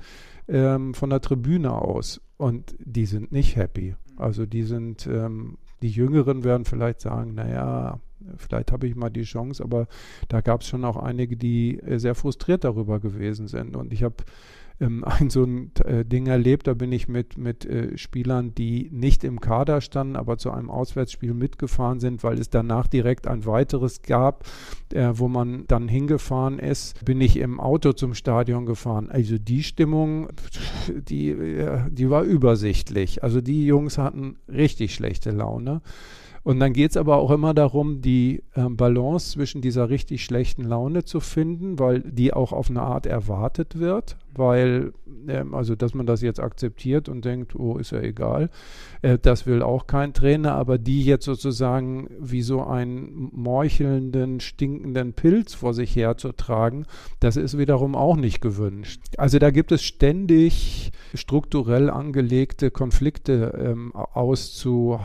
[0.47, 2.21] ähm, von der Tribüne aus.
[2.37, 3.95] Und die sind nicht happy.
[4.15, 7.99] Also die sind, ähm, die Jüngeren werden vielleicht sagen, naja,
[8.37, 9.87] vielleicht habe ich mal die Chance, aber
[10.27, 13.75] da gab es schon auch einige, die äh, sehr frustriert darüber gewesen sind.
[13.75, 14.15] Und ich habe
[14.79, 16.67] ähm, ein so ein äh, Ding erlebt.
[16.67, 20.69] Da bin ich mit, mit äh, Spielern, die nicht im Kader standen, aber zu einem
[20.69, 24.45] Auswärtsspiel mitgefahren sind, weil es danach direkt ein weiteres gab,
[24.93, 29.09] äh, wo man dann hingefahren ist, bin ich im Auto zum Stadion gefahren.
[29.09, 30.29] Also die Stimmung,
[30.87, 33.23] die, äh, die war übersichtlich.
[33.23, 35.81] Also die Jungs hatten richtig schlechte Laune.
[36.43, 40.63] Und dann geht es aber auch immer darum, die äh, Balance zwischen dieser richtig schlechten
[40.63, 44.93] Laune zu finden, weil die auch auf eine Art erwartet wird weil,
[45.27, 48.49] ähm, also dass man das jetzt akzeptiert und denkt, oh, ist ja egal,
[49.01, 55.13] äh, das will auch kein Trainer, aber die jetzt sozusagen wie so einen morchelnden, stinkenden
[55.13, 56.85] Pilz vor sich herzutragen,
[57.19, 59.01] das ist wiederum auch nicht gewünscht.
[59.17, 64.99] Also da gibt es ständig strukturell angelegte Konflikte ähm, auszuhalten,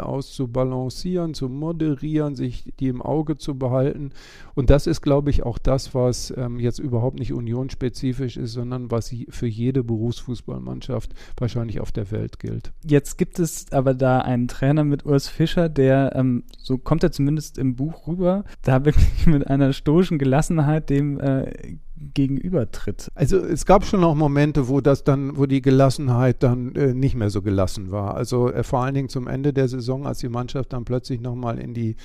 [0.00, 4.10] auszubalancieren, zu moderieren, sich die im Auge zu behalten.
[4.54, 8.52] Und das ist, glaube ich, auch das, was ähm, jetzt überhaupt nicht unionsspezifisch spezifisch ist,
[8.52, 12.72] sondern was für jede Berufsfußballmannschaft wahrscheinlich auf der Welt gilt.
[12.84, 17.12] Jetzt gibt es aber da einen Trainer mit Urs Fischer, der, ähm, so kommt er
[17.12, 21.76] zumindest im Buch rüber, da wirklich mit einer stoischen Gelassenheit dem äh,
[22.14, 23.10] gegenübertritt.
[23.14, 27.14] Also es gab schon auch Momente, wo das dann, wo die Gelassenheit dann äh, nicht
[27.14, 28.14] mehr so gelassen war.
[28.14, 31.58] Also äh, vor allen Dingen zum Ende der Saison, als die Mannschaft dann plötzlich nochmal
[31.58, 31.96] in die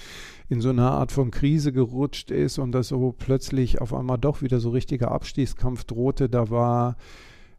[0.50, 4.42] in so eine Art von Krise gerutscht ist und das so plötzlich auf einmal doch
[4.42, 6.98] wieder so richtiger Abstiegskampf drohte, da war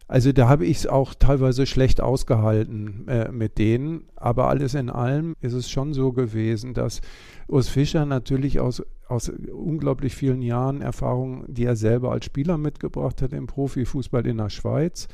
[0.07, 4.03] also da habe ich es auch teilweise schlecht ausgehalten äh, mit denen.
[4.15, 7.01] Aber alles in allem ist es schon so gewesen, dass
[7.47, 13.21] Urs Fischer natürlich aus, aus unglaublich vielen Jahren Erfahrung, die er selber als Spieler mitgebracht
[13.21, 15.07] hat im Profifußball in der Schweiz,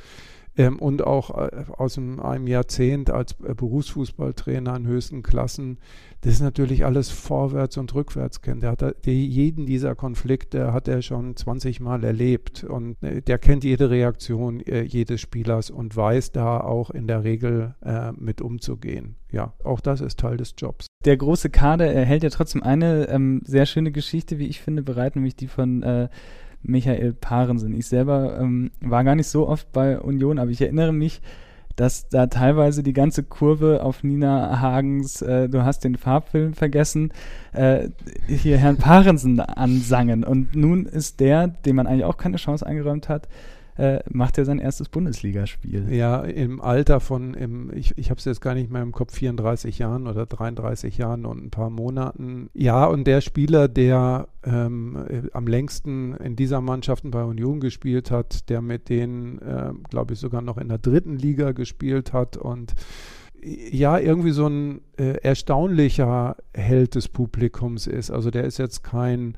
[0.57, 5.77] ähm, und auch äh, aus einem, Jahrzehnt als äh, Berufsfußballtrainer in höchsten Klassen,
[6.21, 8.61] das ist natürlich alles vorwärts und rückwärts kennt.
[8.63, 13.39] Der hat der, jeden dieser Konflikte hat er schon 20 Mal erlebt und äh, der
[13.39, 18.41] kennt jede Reaktion äh, jedes Spielers und weiß da auch in der Regel äh, mit
[18.41, 19.15] umzugehen.
[19.31, 20.87] Ja, auch das ist Teil des Jobs.
[21.05, 25.15] Der große Kader erhält ja trotzdem eine ähm, sehr schöne Geschichte, wie ich finde, bereit,
[25.15, 26.09] nämlich die von äh,
[26.63, 27.73] Michael Parensen.
[27.77, 31.21] Ich selber ähm, war gar nicht so oft bei Union, aber ich erinnere mich,
[31.75, 37.11] dass da teilweise die ganze Kurve auf Nina Hagens äh, Du hast den Farbfilm vergessen,
[37.53, 37.89] äh,
[38.27, 40.23] hier Herrn Parensen ansangen.
[40.23, 43.27] Und nun ist der, dem man eigentlich auch keine Chance eingeräumt hat,
[43.81, 45.91] äh, macht er sein erstes Bundesligaspiel.
[45.91, 49.15] Ja, im Alter von, im, ich, ich habe es jetzt gar nicht mehr im Kopf,
[49.15, 52.51] 34 Jahren oder 33 Jahren und ein paar Monaten.
[52.53, 58.11] Ja, und der Spieler, der ähm, äh, am längsten in dieser Mannschaft bei Union gespielt
[58.11, 62.37] hat, der mit denen, äh, glaube ich, sogar noch in der dritten Liga gespielt hat
[62.37, 62.75] und
[63.43, 68.11] ja, irgendwie so ein äh, erstaunlicher Held des Publikums ist.
[68.11, 69.35] Also der ist jetzt kein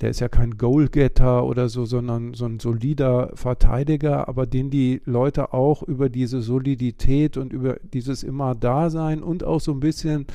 [0.00, 5.00] der ist ja kein Goalgetter oder so, sondern so ein solider Verteidiger, aber den die
[5.04, 10.26] Leute auch über diese Solidität und über dieses immer Dasein und auch so ein bisschen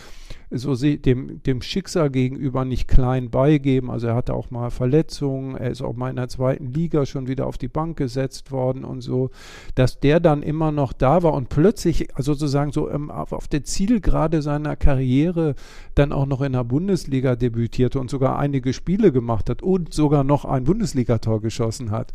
[0.50, 3.92] so dem, dem Schicksal gegenüber nicht klein beigeben.
[3.92, 7.28] Also er hatte auch mal Verletzungen, er ist auch mal in der zweiten Liga schon
[7.28, 9.30] wieder auf die Bank gesetzt worden und so,
[9.76, 13.64] dass der dann immer noch da war und plötzlich also sozusagen so ähm, auf der
[13.64, 15.56] Zielgerade seiner Karriere
[15.96, 20.24] dann auch noch in der Bundesliga debütierte und sogar einige Spiele gemacht hat und sogar
[20.24, 22.14] noch ein Bundesligator geschossen hat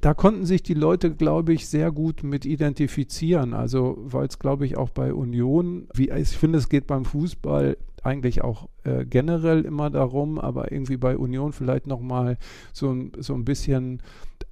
[0.00, 3.54] da konnten sich die Leute, glaube ich, sehr gut mit identifizieren.
[3.54, 7.76] Also, weil es, glaube ich, auch bei Union, wie ich finde, es geht beim Fußball
[8.02, 12.38] eigentlich auch äh, generell immer darum, aber irgendwie bei Union vielleicht nochmal
[12.72, 14.00] so, so ein bisschen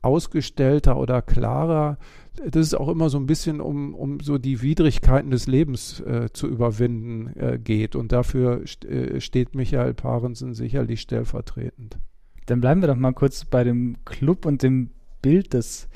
[0.02, 1.98] ausgestellter oder klarer.
[2.44, 6.28] Das ist auch immer so ein bisschen um, um so die Widrigkeiten des Lebens äh,
[6.32, 7.94] zu überwinden äh, geht.
[7.94, 11.98] Und dafür st äh, steht Michael Parensen sicherlich stellvertretend.
[12.46, 14.90] Dann bleiben wir doch mal kurz bei dem Club und dem
[15.24, 15.88] Bild des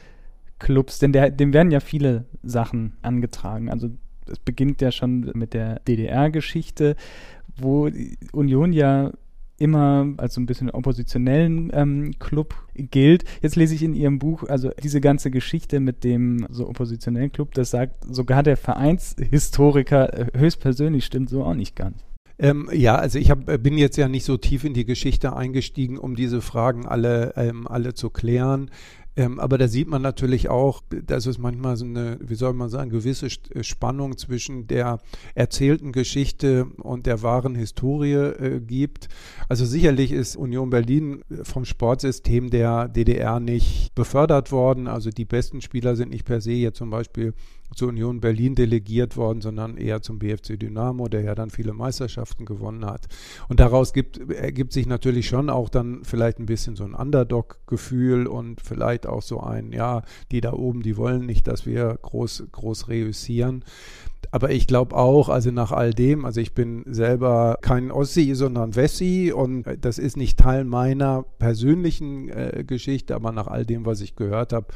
[0.59, 3.69] Clubs, denn der, dem werden ja viele Sachen angetragen.
[3.69, 3.91] Also
[4.27, 6.97] es beginnt ja schon mit der DDR-Geschichte,
[7.57, 7.91] wo
[8.33, 9.12] Union ja
[9.59, 13.25] immer als so ein bisschen oppositionellen ähm, Club gilt.
[13.43, 17.53] Jetzt lese ich in Ihrem Buch, also diese ganze Geschichte mit dem so oppositionellen Club,
[17.55, 22.03] das sagt sogar der Vereinshistoriker äh, höchstpersönlich stimmt so auch nicht ganz.
[22.41, 25.99] Ähm, ja, also ich hab, bin jetzt ja nicht so tief in die Geschichte eingestiegen,
[25.99, 28.71] um diese Fragen alle, ähm, alle zu klären.
[29.18, 32.68] Ähm, aber da sieht man natürlich auch, dass es manchmal so eine, wie soll man
[32.68, 35.00] sagen, gewisse äh, Spannung zwischen der
[35.35, 39.09] erzählten Geschichte und der wahren Historie äh, gibt.
[39.48, 44.87] Also sicherlich ist Union Berlin vom Sportsystem der DDR nicht befördert worden.
[44.87, 47.35] Also die besten Spieler sind nicht per se jetzt zum Beispiel
[47.74, 52.44] zur Union Berlin delegiert worden, sondern eher zum BFC Dynamo, der ja dann viele Meisterschaften
[52.44, 53.07] gewonnen hat.
[53.48, 58.26] Und daraus gibt, ergibt sich natürlich schon auch dann vielleicht ein bisschen so ein Underdog-Gefühl
[58.26, 62.44] und vielleicht auch so ein, ja, die da oben, die wollen nicht, dass wir groß,
[62.53, 63.64] groß reüssieren.
[64.31, 68.77] Aber ich glaube auch, also nach all dem, also ich bin selber kein Ossi, sondern
[68.77, 74.01] Wessi und das ist nicht Teil meiner persönlichen äh, Geschichte, aber nach all dem, was
[74.01, 74.66] ich gehört habe,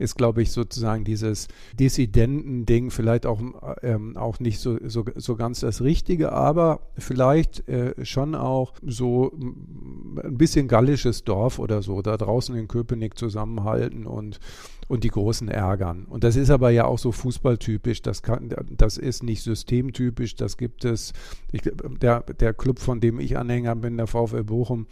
[0.00, 1.46] ist, glaube ich, sozusagen dieses
[1.78, 3.40] Dissidenten-Ding vielleicht auch,
[3.82, 9.30] ähm, auch nicht so, so, so ganz das Richtige, aber vielleicht äh, schon auch so
[9.38, 14.40] ein bisschen gallisches Dorf oder so, da draußen in Köpenick zusammenhalten und
[14.88, 16.04] und die Großen ärgern.
[16.10, 20.56] Und das ist aber ja auch so fußballtypisch, das, kann, das ist nicht systemtypisch, das
[20.56, 21.12] gibt es,
[21.52, 21.62] ich,
[22.02, 24.88] der, der Club, von dem ich Anhänger bin, der VfL Bochum,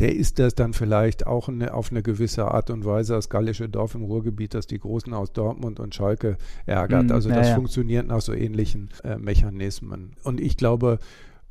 [0.00, 3.68] der ist das dann vielleicht auch eine, auf eine gewisse Art und Weise das gallische
[3.68, 7.08] Dorf im Ruhrgebiet, das die Großen aus Dortmund und Schalke ärgert.
[7.08, 7.54] Mm, also das ja.
[7.54, 10.12] funktioniert nach so ähnlichen äh, Mechanismen.
[10.24, 10.98] Und ich glaube,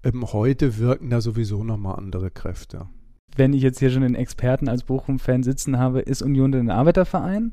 [0.04, 2.88] ähm, heute wirken da sowieso nochmal andere Kräfte.
[3.36, 6.76] Wenn ich jetzt hier schon den Experten als Bochum-Fan sitzen habe, ist Union denn ein
[6.76, 7.52] Arbeiterverein?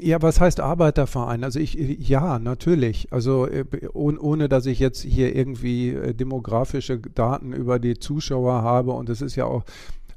[0.00, 1.44] Ja, was heißt Arbeiterverein?
[1.44, 3.12] Also ich, ja, natürlich.
[3.12, 8.92] Also äh, ohne, dass ich jetzt hier irgendwie äh, demografische Daten über die Zuschauer habe
[8.92, 9.62] und es ist ja auch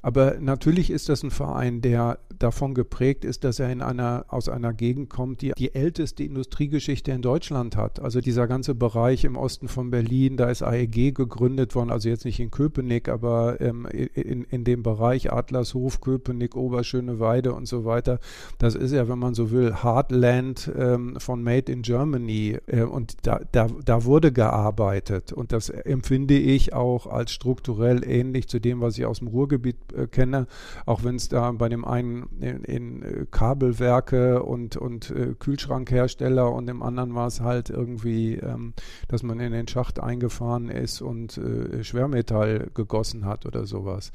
[0.02, 4.50] aber natürlich ist das ein Verein, der davon geprägt ist, dass er in einer, aus
[4.50, 8.00] einer Gegend kommt, die die älteste Industriegeschichte in Deutschland hat.
[8.00, 12.26] Also dieser ganze Bereich im Osten von Berlin, da ist AEG gegründet worden, also jetzt
[12.26, 18.20] nicht in Köpenick, aber ähm, in, in dem Bereich Adlershof, Köpenick, Oberschöneweide und so weiter.
[18.58, 22.58] Das ist ja, wenn man so will, Heartland ähm, von Made in Germany.
[22.66, 25.32] Äh, und da, da, da wurde gearbeitet.
[25.32, 29.76] Und das empfinde ich auch als strukturell ähnlich zu dem, was ich aus dem Ruhrgebiet
[29.96, 30.48] äh, kenne,
[30.86, 36.52] auch wenn es da bei dem einen in, in äh, Kabelwerke und, und äh, Kühlschrankhersteller
[36.52, 38.74] und dem anderen war es halt irgendwie, ähm,
[39.08, 44.12] dass man in den Schacht eingefahren ist und äh, Schwermetall gegossen hat oder sowas.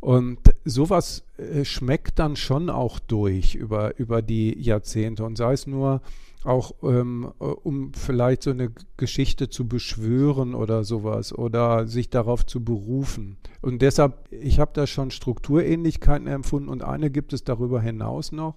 [0.00, 5.66] Und sowas äh, schmeckt dann schon auch durch über, über die Jahrzehnte und sei es
[5.66, 6.02] nur
[6.44, 12.46] auch ähm, äh, um vielleicht so eine Geschichte zu beschwören oder sowas oder sich darauf
[12.46, 13.38] zu berufen.
[13.62, 18.56] Und deshalb, ich habe da schon Strukturähnlichkeiten empfunden und eine gibt es darüber hinaus noch.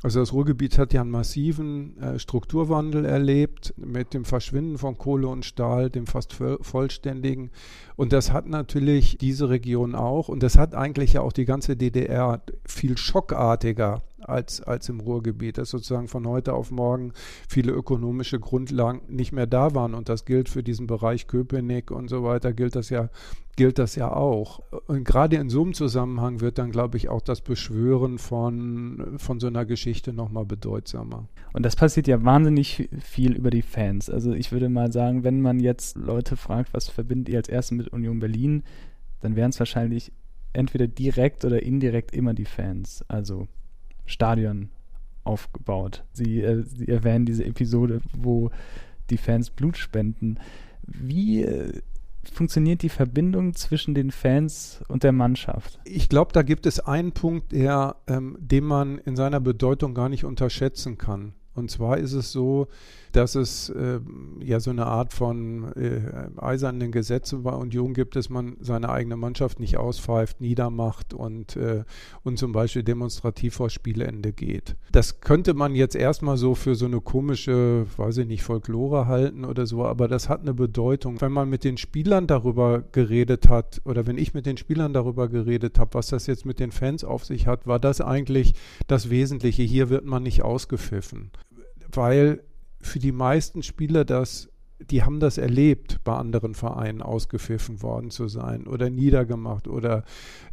[0.00, 5.26] Also das Ruhrgebiet hat ja einen massiven äh, Strukturwandel erlebt mit dem Verschwinden von Kohle
[5.26, 7.50] und Stahl, dem fast vollständigen.
[7.98, 11.76] Und das hat natürlich diese Region auch und das hat eigentlich ja auch die ganze
[11.76, 17.12] DDR viel schockartiger als, als im Ruhrgebiet, dass sozusagen von heute auf morgen
[17.48, 19.94] viele ökonomische Grundlagen nicht mehr da waren.
[19.94, 23.08] Und das gilt für diesen Bereich Köpenick und so weiter, gilt das ja,
[23.56, 24.60] gilt das ja auch.
[24.86, 29.40] Und gerade in so einem Zusammenhang wird dann, glaube ich, auch das Beschwören von, von
[29.40, 31.28] so einer Geschichte nochmal bedeutsamer.
[31.52, 34.10] Und das passiert ja wahnsinnig viel über die Fans.
[34.10, 37.76] Also ich würde mal sagen, wenn man jetzt Leute fragt, was verbindet ihr als erstes
[37.76, 38.62] mit Union Berlin,
[39.20, 40.12] dann wären es wahrscheinlich
[40.52, 43.04] entweder direkt oder indirekt immer die Fans.
[43.08, 43.48] Also
[44.06, 44.70] Stadion
[45.24, 46.04] aufgebaut.
[46.12, 48.50] Sie, äh, Sie erwähnen diese Episode, wo
[49.10, 50.38] die Fans Blut spenden.
[50.82, 51.80] Wie äh,
[52.32, 55.78] funktioniert die Verbindung zwischen den Fans und der Mannschaft?
[55.84, 60.08] Ich glaube, da gibt es einen Punkt, der, ähm, den man in seiner Bedeutung gar
[60.08, 61.34] nicht unterschätzen kann.
[61.54, 62.68] Und zwar ist es so,
[63.12, 64.00] dass es äh,
[64.40, 66.00] ja so eine Art von äh,
[66.36, 71.84] eisernen Gesetze bei Union gibt, dass man seine eigene Mannschaft nicht auspfeift, niedermacht und, äh,
[72.22, 74.76] und zum Beispiel demonstrativ vor Spielende geht.
[74.92, 79.44] Das könnte man jetzt erstmal so für so eine komische, weiß ich nicht, Folklore halten
[79.44, 81.20] oder so, aber das hat eine Bedeutung.
[81.20, 85.28] Wenn man mit den Spielern darüber geredet hat oder wenn ich mit den Spielern darüber
[85.28, 88.54] geredet habe, was das jetzt mit den Fans auf sich hat, war das eigentlich
[88.86, 89.62] das Wesentliche.
[89.62, 91.30] Hier wird man nicht ausgepfiffen
[91.92, 92.42] weil
[92.80, 98.28] für die meisten Spieler das, die haben das erlebt, bei anderen Vereinen ausgepfiffen worden zu
[98.28, 100.04] sein oder niedergemacht oder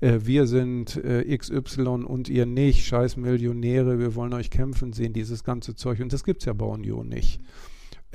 [0.01, 5.13] äh, wir sind äh, XY und ihr nicht, scheiß Millionäre, wir wollen euch kämpfen sehen,
[5.13, 5.99] dieses ganze Zeug.
[5.99, 7.39] Und das gibt es ja bei Union nicht.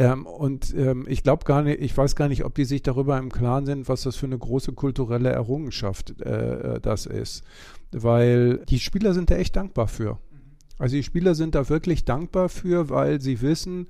[0.01, 3.18] Ähm, und ähm, ich glaube gar nicht, ich weiß gar nicht, ob die sich darüber
[3.18, 7.44] im Klaren sind, was das für eine große kulturelle Errungenschaft äh, äh das ist.
[7.92, 10.18] Weil die Spieler sind da echt dankbar für.
[10.81, 13.87] Also die Spieler sind da wirklich dankbar für, weil sie wissen,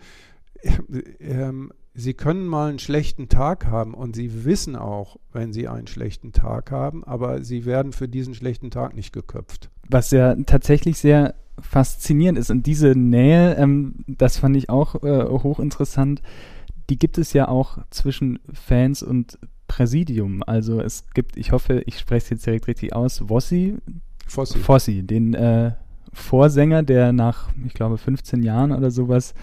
[1.20, 5.87] ähm, sie können mal einen schlechten Tag haben und sie wissen auch, wenn sie einen
[5.87, 9.70] schlechten Tag haben, aber sie werden für diesen schlechten Tag nicht geköpft.
[9.88, 15.29] Was ja tatsächlich sehr faszinierend ist und diese Nähe, ähm, das fand ich auch äh,
[15.29, 16.22] hochinteressant,
[16.88, 20.42] die gibt es ja auch zwischen Fans und Präsidium.
[20.44, 23.76] Also es gibt, ich hoffe, ich spreche es jetzt direkt richtig aus, Vossi,
[24.26, 25.70] Fossi, Fossi den äh,
[26.12, 29.35] Vorsänger, der nach, ich glaube, 15 Jahren oder sowas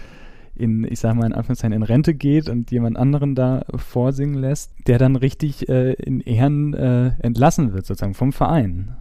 [0.54, 4.72] in, ich sage mal in Anführungszeichen, in Rente geht und jemand anderen da vorsingen lässt,
[4.86, 8.96] der dann richtig äh, in Ehren äh, entlassen wird, sozusagen vom Verein.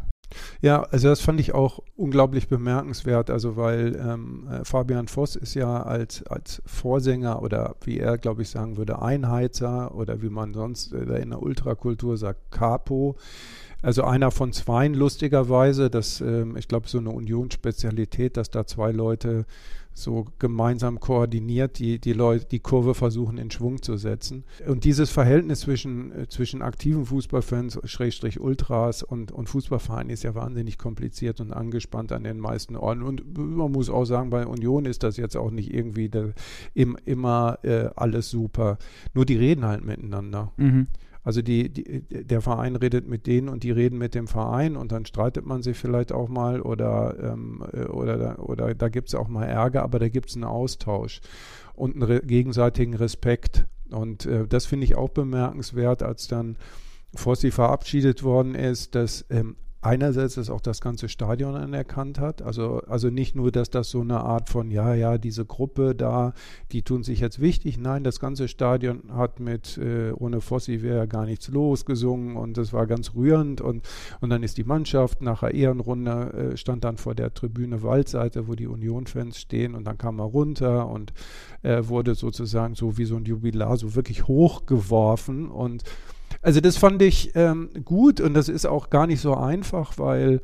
[0.62, 5.54] Ja, also das fand ich auch unglaublich bemerkenswert, also weil ähm, äh, Fabian Voss ist
[5.54, 10.54] ja als, als Vorsänger oder wie er, glaube ich, sagen würde, Einheizer oder wie man
[10.54, 13.16] sonst äh, in der Ultrakultur sagt, Capo.
[13.82, 18.92] Also einer von zweien lustigerweise, das, ähm, ich glaube, so eine Union-Spezialität, dass da zwei
[18.92, 19.46] Leute
[19.98, 24.44] so gemeinsam koordiniert die, die Leute, die Kurve versuchen in Schwung zu setzen.
[24.68, 30.36] Und dieses Verhältnis zwischen, äh, zwischen aktiven Fußballfans, Schrägstrich Ultras und, und Fußballvereinen ist ja
[30.36, 33.02] wahnsinnig kompliziert und angespannt an den meisten Orten.
[33.02, 36.34] Und man muss auch sagen, bei Union ist das jetzt auch nicht irgendwie der,
[36.76, 38.78] im, immer äh, alles super.
[39.16, 40.52] Nur die reden halt miteinander.
[40.58, 40.88] Mhm.
[41.28, 44.94] Also die, die, der Verein redet mit denen und die reden mit dem Verein und
[44.94, 49.16] dann streitet man sich vielleicht auch mal oder, ähm, äh, oder, oder da gibt es
[49.16, 51.20] auch mal Ärger, aber da gibt es einen Austausch
[51.74, 53.66] und einen re gegenseitigen Respekt.
[53.92, 56.56] Und äh, das finde ich auch bemerkenswert, als dann
[57.13, 62.42] Fossi verabschiedet worden ist, dass ähm, einerseits dass auch das ganze Stadion anerkannt hat.
[62.42, 66.34] Also, also nicht nur, dass das so eine Art von, ja, ja, diese Gruppe da,
[66.72, 67.78] die tun sich jetzt wichtig.
[67.78, 72.58] Nein, das ganze Stadion hat mit äh, ohne Fossi wäre gar nichts los gesungen und
[72.58, 73.62] das war ganz rührend.
[73.62, 73.88] Und,
[74.20, 78.48] und dann ist die Mannschaft nach der Ehrenrunde, äh, stand dann vor der Tribüne Waldseite,
[78.48, 81.13] wo die Union-Fans stehen und dann kam er runter und
[81.62, 85.84] äh, wurde sozusagen so wie so ein Jubilar so wirklich hochgeworfen und
[86.41, 90.41] also das fand ich ähm, gut und das ist auch gar nicht so einfach, weil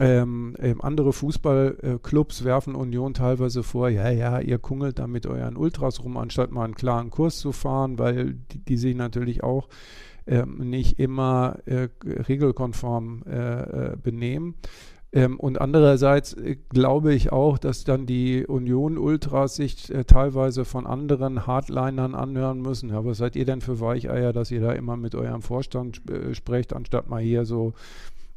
[0.00, 6.04] ähm, andere Fußballclubs werfen Union teilweise vor, ja, ja, ihr kungelt da mit euren Ultras
[6.04, 9.68] rum, anstatt mal einen klaren Kurs zu fahren, weil die, die sich natürlich auch
[10.26, 14.54] ähm, nicht immer äh, regelkonform äh, äh, benehmen.
[15.10, 20.86] Ähm, und andererseits äh, glaube ich auch, dass dann die Union-Ultras sich äh, teilweise von
[20.86, 22.90] anderen Hardlinern anhören müssen.
[22.90, 26.34] Ja, was seid ihr denn für Weicheier, dass ihr da immer mit eurem Vorstand äh,
[26.34, 27.72] sprecht, anstatt mal hier so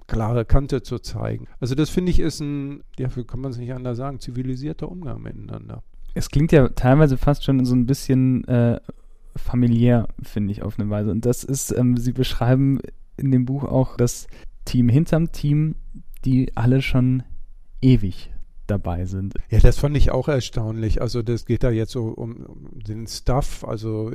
[0.07, 1.47] klare Kante zu zeigen.
[1.59, 5.21] Also das finde ich ist ein, ja, kann man es nicht anders sagen, zivilisierter Umgang
[5.21, 5.83] miteinander.
[6.13, 8.79] Es klingt ja teilweise fast schon so ein bisschen äh,
[9.35, 11.11] familiär, finde ich, auf eine Weise.
[11.11, 12.79] Und das ist, ähm, Sie beschreiben
[13.17, 14.27] in dem Buch auch das
[14.65, 15.75] Team hinterm Team,
[16.25, 17.23] die alle schon
[17.81, 18.31] ewig
[18.67, 19.33] dabei sind.
[19.49, 21.01] Ja, das fand ich auch erstaunlich.
[21.01, 24.11] Also das geht da jetzt so um, um den Staff, also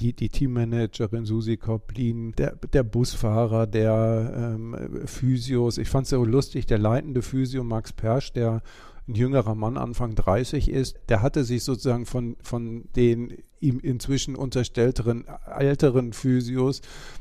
[0.00, 5.76] die, die Teammanagerin Susi Koplin, der, der Busfahrer, der ähm, Physios.
[5.76, 8.62] Ich fand es so lustig, der leitende Physio Max Persch, der
[9.06, 14.36] ein jüngerer Mann, Anfang 30 ist, der hatte sich sozusagen von, von den ihm inzwischen
[14.36, 15.24] unterstellteren
[15.58, 16.80] älteren Physios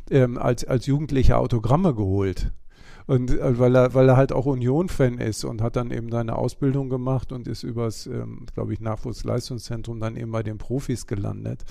[0.09, 2.51] ähm, als, als Jugendlicher Autogramme geholt.
[3.09, 6.35] Und äh, weil er, weil er halt auch Union-Fan ist und hat dann eben seine
[6.35, 11.65] Ausbildung gemacht und ist übers, ähm, glaube ich, Nachwuchsleistungszentrum dann eben bei den Profis gelandet.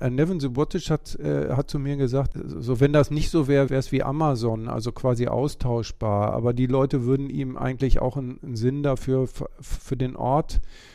[0.00, 3.70] Äh, Nevin Subotic hat, äh, hat zu mir gesagt, so wenn das nicht so wäre,
[3.70, 6.32] wäre es wie Amazon, also quasi austauschbar.
[6.32, 9.28] Aber die Leute würden ihm eigentlich auch einen, einen Sinn dafür
[9.60, 10.93] für den Ort äh,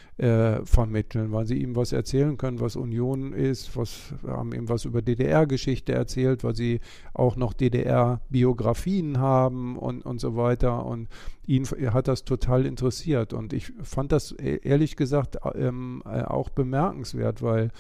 [0.65, 5.01] vermitteln, weil sie ihm was erzählen können, was Union ist, was haben ihm was über
[5.01, 6.82] DDR-Geschichte erzählt, weil sie
[7.13, 10.86] auch noch DDR-Biografien haben und, und so weiter.
[10.86, 11.08] Und
[11.45, 13.32] ihn hat das total interessiert.
[13.34, 17.71] Und ich fand das e-, ehrlich gesagt ähm, äh, auch bemerkenswert, weil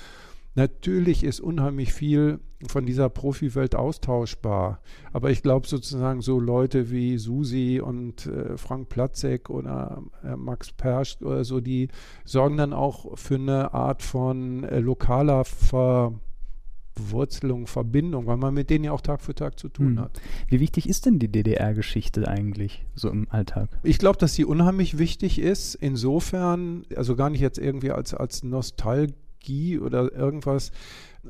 [0.59, 4.81] Natürlich ist unheimlich viel von dieser Profiwelt austauschbar.
[5.13, 10.73] Aber ich glaube sozusagen so Leute wie Susi und äh, Frank Platzek oder äh, Max
[10.73, 11.87] Persch oder so, die
[12.25, 18.83] sorgen dann auch für eine Art von äh, lokaler Verwurzelung, Verbindung, weil man mit denen
[18.83, 20.01] ja auch Tag für Tag zu tun hm.
[20.01, 20.19] hat.
[20.49, 23.69] Wie wichtig ist denn die DDR-Geschichte eigentlich so im Alltag?
[23.83, 25.75] Ich glaube, dass sie unheimlich wichtig ist.
[25.75, 30.71] Insofern, also gar nicht jetzt irgendwie als, als Nostalgie Nostalgie oder irgendwas,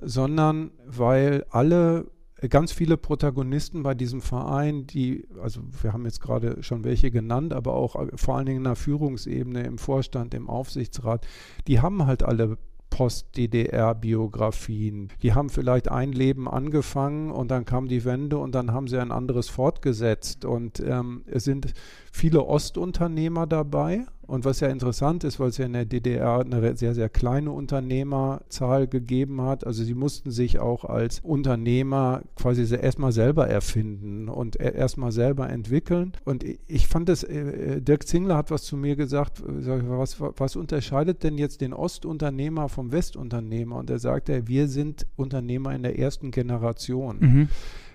[0.01, 2.11] sondern weil alle
[2.49, 7.53] ganz viele Protagonisten bei diesem Verein, die, also wir haben jetzt gerade schon welche genannt,
[7.53, 11.27] aber auch vor allen Dingen in der Führungsebene, im Vorstand, im Aufsichtsrat,
[11.67, 12.57] die haben halt alle
[12.89, 15.09] Post-DDR-Biografien.
[15.21, 18.99] Die haben vielleicht ein Leben angefangen und dann kam die Wende und dann haben sie
[18.99, 20.43] ein anderes fortgesetzt.
[20.43, 21.75] Und ähm, es sind
[22.11, 26.77] viele Ostunternehmer dabei, und was ja interessant ist, weil es ja in der DDR eine
[26.77, 29.65] sehr, sehr kleine Unternehmerzahl gegeben hat.
[29.65, 36.13] Also sie mussten sich auch als Unternehmer quasi erstmal selber erfinden und erstmal selber entwickeln.
[36.25, 41.23] Und ich fand es, äh, Dirk Zingler hat was zu mir gesagt, was, was unterscheidet
[41.23, 43.77] denn jetzt den Ostunternehmer vom Westunternehmer?
[43.77, 47.17] Und er sagte, wir sind Unternehmer in der ersten Generation.
[47.19, 47.49] Mhm.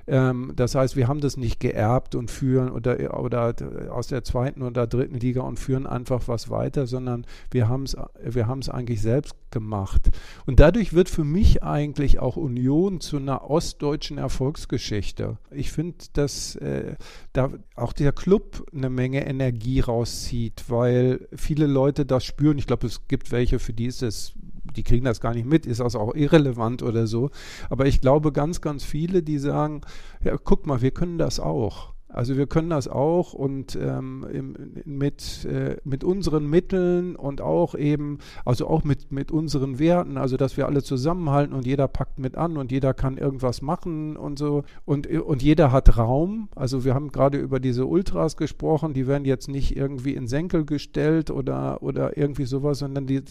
[0.07, 3.55] Ähm, das heißt, wir haben das nicht geerbt und führen oder, oder
[3.91, 7.97] aus der zweiten oder dritten Liga und führen einfach was weiter, sondern wir haben es
[8.23, 10.11] wir eigentlich selbst gemacht.
[10.47, 15.39] Und dadurch wird für mich eigentlich auch Union zu einer ostdeutschen Erfolgsgeschichte.
[15.51, 16.97] Ich finde, dass äh,
[17.33, 22.59] da auch der Club eine Menge Energie rauszieht, weil viele Leute das spüren.
[22.59, 24.35] Ich glaube, es gibt welche, für die ist es
[24.65, 27.31] die kriegen das gar nicht mit, ist das auch irrelevant oder so.
[27.71, 29.83] Aber ich glaube ganz, ganz viele, die sagen,
[30.23, 31.94] ja, guck mal, wir können das auch.
[32.15, 34.55] Also wir können das auch und ähm, im,
[34.85, 40.37] mit, äh, mit unseren Mitteln und auch eben, also auch mit, mit unseren Werten, also
[40.37, 44.39] dass wir alle zusammenhalten und jeder packt mit an und jeder kann irgendwas machen und
[44.39, 44.63] so.
[44.85, 46.49] Und, und jeder hat Raum.
[46.55, 50.65] Also wir haben gerade über diese Ultras gesprochen, die werden jetzt nicht irgendwie in Senkel
[50.65, 53.23] gestellt oder, oder irgendwie sowas, sondern die,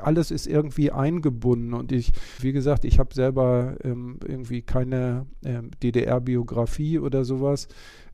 [0.00, 1.74] alles ist irgendwie eingebunden.
[1.74, 7.66] Und ich, wie gesagt, ich habe selber ähm, irgendwie keine ähm, DDR-Biografie oder sowas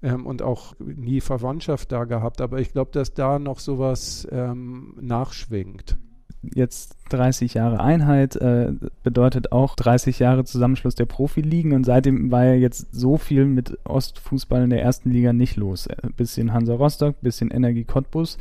[0.03, 2.41] ähm, und auch nie Verwandtschaft da gehabt.
[2.41, 5.99] Aber ich glaube, dass da noch sowas ähm, nachschwingt
[6.43, 8.73] jetzt 30 Jahre Einheit, äh,
[9.03, 13.79] bedeutet auch 30 Jahre Zusammenschluss der Profiligen und seitdem war ja jetzt so viel mit
[13.85, 15.89] Ostfußball in der ersten Liga nicht los.
[15.89, 18.39] Ein äh, bisschen Hansa Rostock, bisschen Energie Cottbus.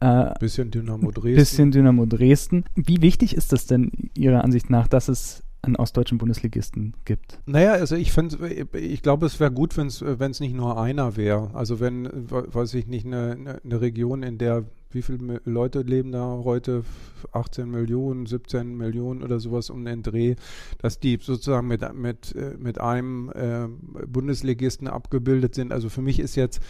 [0.00, 1.36] Äh, bisschen Dynamo Dresden.
[1.36, 2.64] Bisschen Dynamo Dresden.
[2.74, 7.40] Wie wichtig ist das denn Ihrer Ansicht nach, dass es einen ostdeutschen Bundesligisten gibt?
[7.46, 11.54] Naja, also ich finde, ich glaube, es wäre gut, wenn es nicht nur einer wäre.
[11.54, 16.40] Also wenn, weiß ich nicht, eine, eine Region, in der wie viele Leute leben da
[16.44, 16.84] heute?
[17.32, 20.34] 18 Millionen, 17 Millionen oder sowas um den Dreh,
[20.78, 23.68] dass die sozusagen mit, mit, äh, mit einem äh,
[24.06, 25.72] Bundesligisten abgebildet sind.
[25.72, 26.60] Also für mich ist jetzt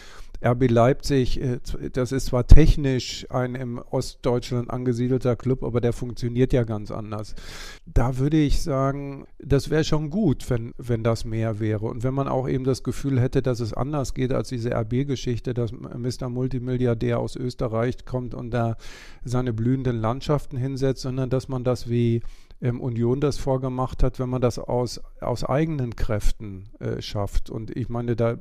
[0.43, 1.59] RB Leipzig, äh,
[1.93, 7.35] das ist zwar technisch ein im Ostdeutschland angesiedelter Club, aber der funktioniert ja ganz anders.
[7.85, 11.85] Da würde ich sagen, das wäre schon gut, wenn, wenn das mehr wäre.
[11.85, 15.53] Und wenn man auch eben das Gefühl hätte, dass es anders geht als diese RB-Geschichte,
[15.53, 16.29] dass Mr.
[16.29, 18.75] Multimilliardär aus Österreich kommt und da
[19.23, 22.21] seine blühenden Landschaften hinsetzt, sondern dass man das wie
[22.63, 27.49] ähm, Union das vorgemacht hat, wenn man das aus, aus eigenen Kräften äh, schafft.
[27.49, 28.37] Und ich meine, da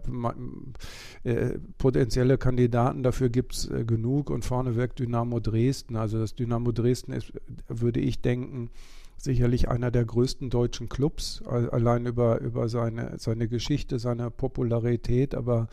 [1.24, 5.96] äh, potenzielle Kandidaten dafür gibt es äh, genug und vorneweg Dynamo Dresden.
[5.96, 7.32] Also das Dynamo Dresden ist,
[7.66, 8.70] würde ich denken,
[9.16, 15.68] sicherlich einer der größten deutschen Clubs, allein über, über seine, seine Geschichte, seine Popularität, aber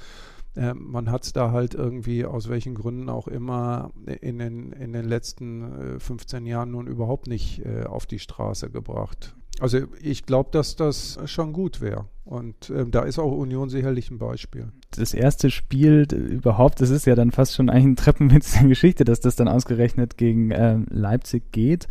[0.59, 3.91] äh, man hat es da halt irgendwie aus welchen Gründen auch immer
[4.21, 8.69] in den, in den letzten äh, 15 Jahren nun überhaupt nicht äh, auf die Straße
[8.69, 9.35] gebracht.
[9.61, 12.05] Also ich glaube, dass das schon gut wäre.
[12.23, 14.71] Und ähm, da ist auch Union sicherlich ein Beispiel.
[14.91, 19.03] Das erste Spiel überhaupt, das ist ja dann fast schon eigentlich ein Treppenwitz der Geschichte,
[19.03, 21.87] dass das dann ausgerechnet gegen ähm, Leipzig geht.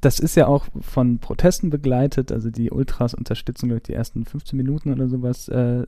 [0.00, 2.32] Das ist ja auch von Protesten begleitet.
[2.32, 5.84] Also die Ultras unterstützen, glaube ich, die ersten 15 Minuten oder sowas äh,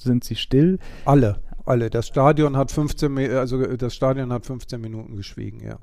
[0.00, 0.78] sind sie still.
[1.04, 1.90] Alle alle.
[1.90, 5.78] Das Stadion hat 15, also das Stadion hat 15 Minuten geschwiegen, ja.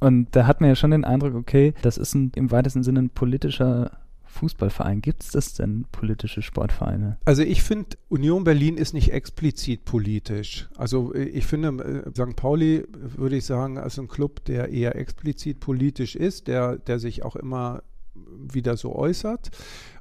[0.00, 3.00] Und da hat man ja schon den Eindruck, okay, das ist ein, im weitesten Sinne
[3.00, 3.90] ein politischer
[4.34, 5.00] Fußballverein.
[5.00, 7.18] Gibt es das denn, politische Sportvereine?
[7.24, 10.68] Also ich finde, Union Berlin ist nicht explizit politisch.
[10.76, 12.36] Also ich finde, äh, St.
[12.36, 17.24] Pauli, würde ich sagen, ist ein Club, der eher explizit politisch ist, der, der sich
[17.24, 17.82] auch immer
[18.14, 19.50] wieder so äußert.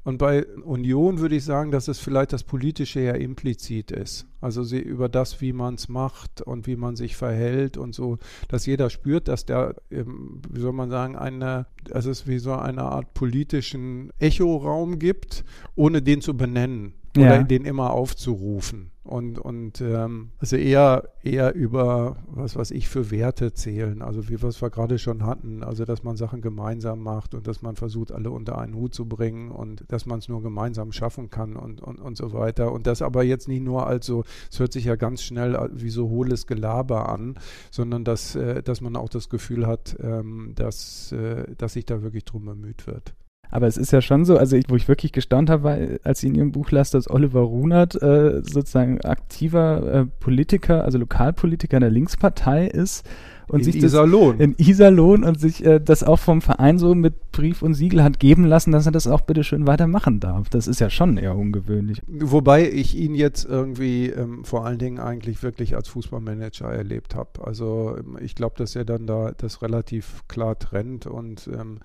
[0.03, 4.25] Und bei Union würde ich sagen, dass es vielleicht das Politische ja implizit ist.
[4.41, 8.17] Also sie, über das, wie man es macht und wie man sich verhält und so,
[8.49, 12.83] dass jeder spürt, dass der, wie soll man sagen, eine, dass es wie so eine
[12.83, 15.45] Art politischen Echoraum gibt,
[15.75, 17.43] ohne den zu benennen oder ja.
[17.43, 23.53] den immer aufzurufen und, und ähm, also eher, eher über, was weiß ich, für Werte
[23.53, 27.45] zählen, also wie was wir gerade schon hatten, also dass man Sachen gemeinsam macht und
[27.45, 30.93] dass man versucht, alle unter einen Hut zu bringen und dass man es nur gemeinsam
[30.93, 32.71] schaffen kann und, und, und so weiter.
[32.71, 35.89] Und das aber jetzt nicht nur als so, es hört sich ja ganz schnell wie
[35.89, 37.35] so hohles Gelaber an,
[37.71, 42.03] sondern dass, äh, dass man auch das Gefühl hat, ähm, dass, äh, dass sich da
[42.03, 43.13] wirklich drum bemüht wird.
[43.53, 46.21] Aber es ist ja schon so, also ich, wo ich wirklich gestaunt habe, war, als
[46.21, 51.79] sie in ihrem Buch las, dass Oliver Runert äh, sozusagen aktiver äh, Politiker, also Lokalpolitiker
[51.79, 53.07] der Linkspartei ist
[53.47, 54.37] und in sich Iserlohn.
[54.37, 58.03] Das, in Iserlohn und sich äh, das auch vom Verein so mit Brief und Siegel
[58.03, 60.49] hat geben lassen, dass er das auch bitte schön weitermachen darf.
[60.49, 62.01] Das ist ja schon eher ungewöhnlich.
[62.07, 67.45] Wobei ich ihn jetzt irgendwie ähm, vor allen Dingen eigentlich wirklich als Fußballmanager erlebt habe.
[67.45, 71.79] Also ähm, ich glaube, dass er dann da das relativ klar trennt und ähm,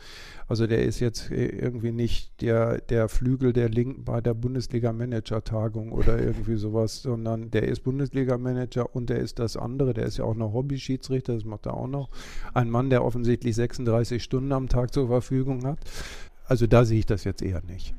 [0.48, 5.92] also der ist jetzt äh, irgendwie nicht der, der Flügel der Linken bei der Bundesliga-Manager-Tagung
[5.92, 10.24] oder irgendwie sowas, sondern der ist Bundesliga-Manager und der ist das andere, der ist ja
[10.24, 12.10] auch noch Hobby-Schiedsrichter, das macht er auch noch.
[12.54, 15.78] Ein Mann, der offensichtlich 36 Stunden am Tag zur Verfügung hat.
[16.46, 17.94] Also da sehe ich das jetzt eher nicht.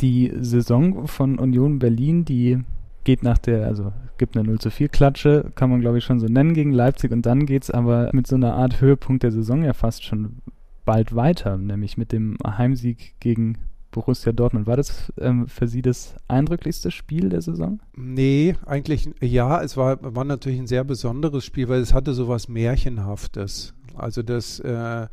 [0.00, 2.58] Die Saison von Union Berlin, die
[3.04, 6.20] geht nach der, also gibt eine 0 zu 4 Klatsche, kann man glaube ich schon
[6.20, 9.30] so nennen gegen Leipzig und dann geht es aber mit so einer Art Höhepunkt der
[9.30, 10.38] Saison ja fast schon
[10.84, 13.58] bald weiter, nämlich mit dem Heimsieg gegen
[13.94, 14.66] Borussia Dortmund.
[14.66, 17.80] War das ähm, für Sie das eindrücklichste Spiel der Saison?
[17.94, 19.62] Nee, eigentlich ja.
[19.62, 23.72] Es war, war natürlich ein sehr besonderes Spiel, weil es hatte so was Märchenhaftes.
[23.94, 25.06] Also das, äh,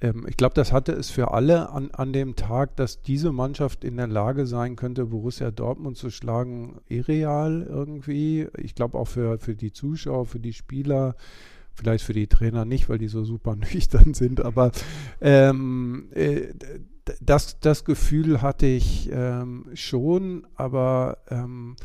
[0.00, 3.84] ähm, ich glaube, das hatte es für alle an, an dem Tag, dass diese Mannschaft
[3.84, 8.48] in der Lage sein könnte, Borussia Dortmund zu schlagen, irreal irgendwie.
[8.58, 11.14] Ich glaube auch für, für die Zuschauer, für die Spieler
[11.76, 14.72] vielleicht für die Trainer nicht, weil die so super nüchtern sind, aber
[15.20, 16.48] ähm, äh,
[17.20, 21.76] das, das Gefühl hatte ich ähm, schon, aber ähm,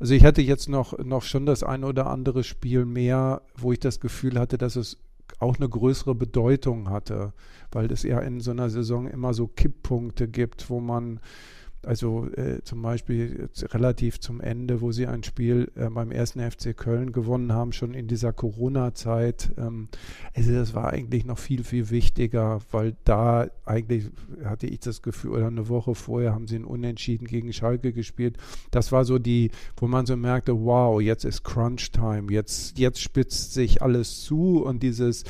[0.00, 3.80] also ich hatte jetzt noch, noch schon das ein oder andere Spiel mehr, wo ich
[3.80, 4.98] das Gefühl hatte, dass es
[5.38, 7.32] auch eine größere Bedeutung hatte,
[7.72, 11.20] weil es ja in so einer Saison immer so Kipppunkte gibt, wo man
[11.84, 16.76] also äh, zum Beispiel relativ zum Ende, wo sie ein Spiel äh, beim ersten FC
[16.76, 19.52] Köln gewonnen haben, schon in dieser Corona-Zeit.
[19.56, 19.88] Ähm,
[20.34, 24.10] also das war eigentlich noch viel, viel wichtiger, weil da eigentlich
[24.44, 28.36] hatte ich das Gefühl, oder eine Woche vorher haben sie einen Unentschieden gegen Schalke gespielt.
[28.70, 33.54] Das war so die, wo man so merkte, wow, jetzt ist Crunch-Time, jetzt, jetzt spitzt
[33.54, 35.24] sich alles zu und dieses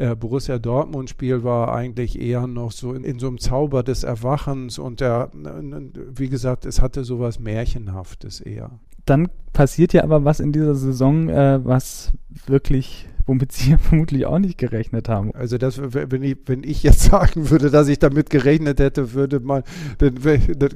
[0.00, 4.78] äh, Borussia Dortmund-Spiel war eigentlich eher noch so in, in, so einem Zauber des Erwachens
[4.78, 8.70] und der, wie gesagt, es hatte so was Märchenhaftes eher.
[9.04, 12.12] Dann passiert ja aber was in dieser Saison, äh, was
[12.46, 15.34] wirklich womit Sie vermutlich auch nicht gerechnet haben.
[15.34, 19.40] Also das, wenn ich, wenn ich jetzt sagen würde, dass ich damit gerechnet hätte, würde
[19.40, 19.62] man,
[19.98, 20.14] dann,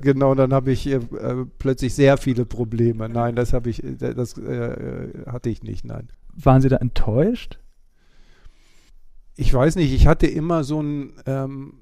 [0.01, 1.01] genau, dann habe ich äh,
[1.59, 3.09] plötzlich sehr viele Probleme.
[3.09, 6.09] Nein, das habe ich, das äh, hatte ich nicht, nein.
[6.37, 7.59] Waren Sie da enttäuscht?
[9.37, 11.75] Ich weiß nicht, ich hatte immer so ein, ähm,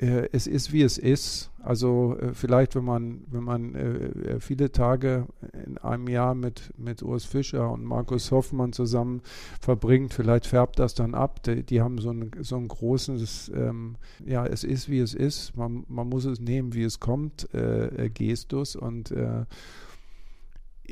[0.00, 1.50] äh, es ist wie es ist.
[1.62, 5.26] Also äh, vielleicht, wenn man, wenn man äh, äh, viele Tage
[5.66, 9.20] in einem Jahr mit, mit Urs Fischer und Markus Hoffmann zusammen
[9.60, 11.42] verbringt, vielleicht färbt das dann ab.
[11.42, 15.56] Die, die haben so ein, so ein großes, ähm, ja, es ist wie es ist.
[15.56, 19.12] Man, man muss es nehmen, wie es kommt, äh, Gestus und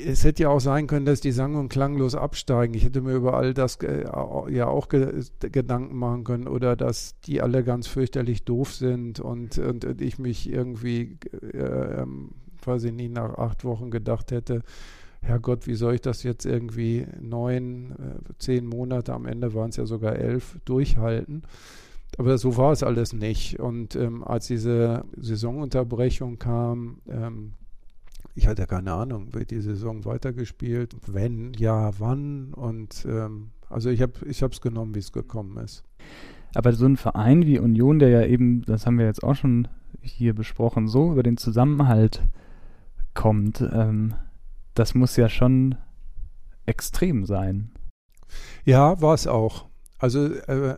[0.07, 2.75] es hätte ja auch sein können, dass die sang- und klanglos absteigen.
[2.75, 4.05] Ich hätte mir über all das äh,
[4.51, 9.59] ja auch ge Gedanken machen können oder dass die alle ganz fürchterlich doof sind und,
[9.59, 11.19] und, und ich mich irgendwie,
[11.53, 12.31] äh, ähm,
[12.65, 14.63] weiß ich nicht, nach acht Wochen gedacht hätte,
[15.21, 19.77] Herrgott, wie soll ich das jetzt irgendwie neun, äh, zehn Monate, am Ende waren es
[19.77, 21.43] ja sogar elf, durchhalten.
[22.17, 23.61] Aber so war es alles nicht.
[23.61, 27.53] Und ähm, als diese Saisonunterbrechung kam, ähm,
[28.39, 34.01] ich hatte keine Ahnung, wird die Saison weitergespielt, wenn, ja, wann und ähm, also ich
[34.01, 35.82] habe es genommen, wie es gekommen ist.
[36.55, 39.66] Aber so ein Verein wie Union, der ja eben, das haben wir jetzt auch schon
[40.01, 42.22] hier besprochen, so über den Zusammenhalt
[43.12, 44.14] kommt, ähm,
[44.74, 45.74] das muss ja schon
[46.64, 47.72] extrem sein.
[48.64, 49.66] Ja, war es auch.
[49.99, 50.76] Also, äh,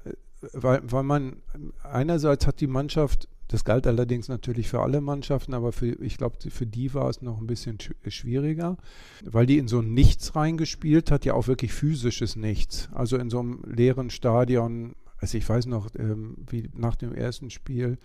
[0.54, 1.42] weil, weil man
[1.82, 6.36] einerseits hat die Mannschaft das galt allerdings natürlich für alle Mannschaften, aber für, ich glaube,
[6.50, 8.76] für die war es noch ein bisschen schwieriger,
[9.24, 12.88] weil die in so ein Nichts reingespielt hat, ja auch wirklich physisches Nichts.
[12.92, 17.50] Also in so einem leeren Stadion, also ich weiß noch, ähm, wie nach dem ersten
[17.50, 17.98] Spiel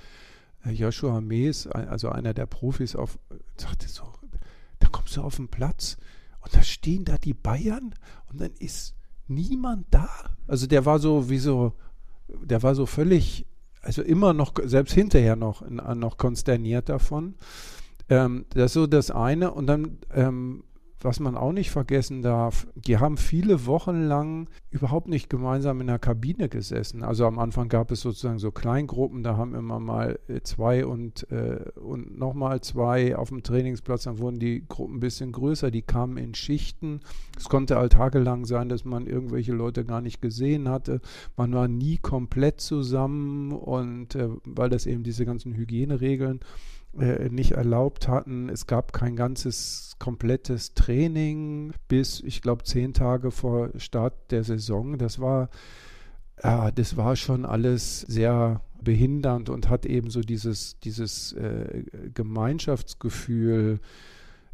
[0.65, 3.19] äh, Joshua Mees, also einer der Profis, auf,
[3.55, 4.03] sagte so,
[4.79, 5.97] da kommst du auf den Platz
[6.41, 7.93] und da stehen da die Bayern
[8.31, 8.95] und dann ist
[9.27, 10.09] niemand da.
[10.47, 11.73] Also der war so wie so,
[12.27, 13.45] der war so völlig
[13.85, 17.35] also immer noch, selbst hinterher noch, noch konsterniert davon.
[18.09, 19.51] Ähm, das ist so das eine.
[19.51, 20.63] Und dann, ähm,
[21.01, 25.87] was man auch nicht vergessen darf, die haben viele Wochen lang überhaupt nicht gemeinsam in
[25.87, 27.03] der Kabine gesessen.
[27.03, 31.29] Also am Anfang gab es sozusagen so Kleingruppen, da haben immer mal äh, zwei und,
[31.31, 35.81] äh, und nochmal zwei auf dem Trainingsplatz, dann wurden die Gruppen ein bisschen größer, die
[35.81, 37.01] kamen in Schichten.
[37.37, 41.01] Es konnte all tagelang sein, dass man irgendwelche Leute gar nicht gesehen hatte.
[41.37, 46.39] Man war nie komplett zusammen und äh, weil das eben diese ganzen Hygieneregeln
[46.95, 48.49] nicht erlaubt hatten.
[48.49, 54.97] Es gab kein ganzes komplettes Training bis, ich glaube, zehn Tage vor Start der Saison.
[54.97, 55.49] Das war,
[56.43, 61.83] ja, das war schon alles sehr behindernd und hat eben so dieses, dieses äh,
[62.13, 63.79] Gemeinschaftsgefühl,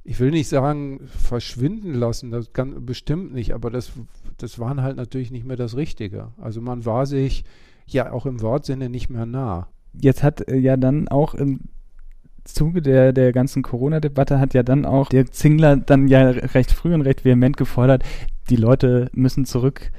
[0.04, 3.92] ich will nicht sagen, verschwinden lassen, das kann bestimmt nicht, aber das,
[4.38, 6.32] das waren halt natürlich nicht mehr das Richtige.
[6.38, 7.44] Also man war sich
[7.86, 9.68] ja auch im Wortsinne nicht mehr nah.
[9.94, 11.60] Jetzt hat äh, ja dann auch im
[12.44, 16.94] Zuge der, der ganzen Corona-Debatte hat ja dann auch der Zingler dann ja recht früh
[16.94, 18.04] und recht vehement gefordert,
[18.50, 19.92] die Leute müssen zurück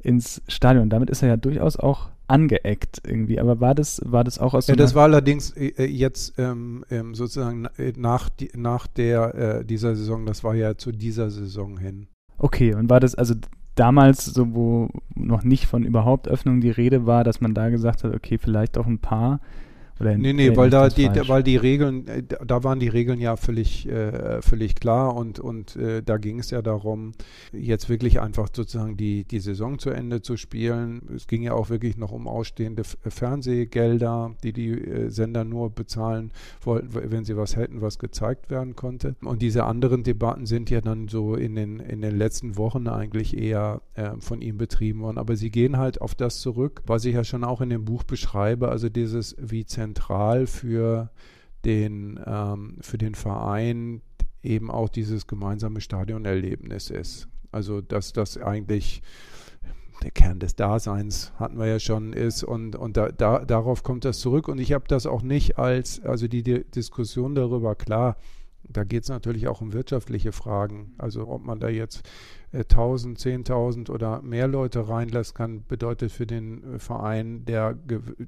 [0.00, 0.90] ins Stadion.
[0.90, 3.40] Damit ist er ja durchaus auch angeeckt irgendwie.
[3.40, 6.84] Aber war das, war das auch aus Ja, das war allerdings äh, äh jetzt ähm,
[6.90, 11.78] ähm, sozusagen äh, nach, nach der äh, dieser Saison, das war ja zu dieser Saison
[11.78, 12.08] hin.
[12.38, 13.34] Okay, und war das also
[13.74, 18.04] damals, so wo noch nicht von überhaupt Öffnung die Rede war, dass man da gesagt
[18.04, 19.40] hat, okay, vielleicht auch ein paar
[20.00, 23.36] oder nee, nee, weil da die, weil die Regeln, äh, da waren die Regeln ja
[23.36, 27.12] völlig, äh, völlig klar und, und äh, da ging es ja darum,
[27.52, 31.02] jetzt wirklich einfach sozusagen die, die Saison zu Ende zu spielen.
[31.14, 36.30] Es ging ja auch wirklich noch um ausstehende Fernsehgelder, die die äh, Sender nur bezahlen
[36.60, 39.16] wollten, wenn sie was hätten, was gezeigt werden konnte.
[39.22, 43.36] Und diese anderen Debatten sind ja dann so in den, in den letzten Wochen eigentlich
[43.36, 45.18] eher äh, von ihm betrieben worden.
[45.18, 48.04] Aber sie gehen halt auf das zurück, was ich ja schon auch in dem Buch
[48.04, 51.10] beschreibe, also dieses wie zentral für
[51.64, 54.02] den, ähm, für den Verein
[54.42, 57.28] eben auch dieses gemeinsame Stadionerlebnis ist.
[57.52, 59.02] Also dass das eigentlich
[60.02, 64.04] der Kern des Daseins hatten wir ja schon ist und, und da, da, darauf kommt
[64.04, 68.16] das zurück und ich habe das auch nicht als, also die, die Diskussion darüber, klar,
[68.68, 70.94] da geht es natürlich auch um wirtschaftliche Fragen.
[70.98, 72.02] Also ob man da jetzt
[72.60, 77.76] 1000, äh, 10.000 oder mehr Leute reinlässt, kann, bedeutet für den äh, Verein, der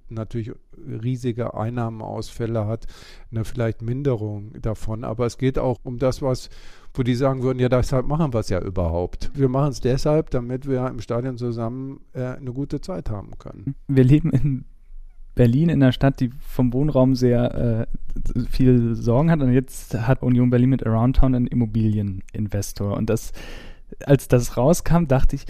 [0.09, 2.87] natürlich riesige Einnahmenausfälle hat,
[3.31, 5.05] eine vielleicht Minderung davon.
[5.05, 6.51] Aber es geht auch um das, was,
[6.95, 9.31] wo die sagen würden, ja, deshalb machen wir es ja überhaupt.
[9.35, 13.75] Wir machen es deshalb, damit wir im Stadion zusammen äh, eine gute Zeit haben können.
[13.87, 14.65] Wir leben in
[15.39, 17.87] Berlin in einer Stadt, die vom Wohnraum sehr
[18.35, 19.41] äh, viel Sorgen hat.
[19.41, 22.97] Und jetzt hat Union Berlin mit Aroundtown einen Immobilieninvestor.
[22.97, 23.33] Und das,
[24.05, 25.45] als das rauskam, dachte ich,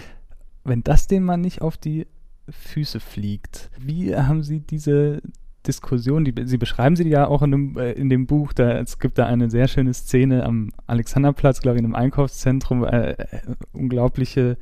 [0.65, 2.07] wenn das dem mal nicht auf die
[2.49, 5.23] Füße fliegt, wie haben Sie diese
[5.67, 8.99] Diskussion, die, Sie beschreiben sie ja auch in dem, äh, in dem Buch, da, es
[8.99, 13.27] gibt da eine sehr schöne Szene am Alexanderplatz, glaube ich, in einem Einkaufszentrum, äh, äh
[13.73, 14.57] unglaubliche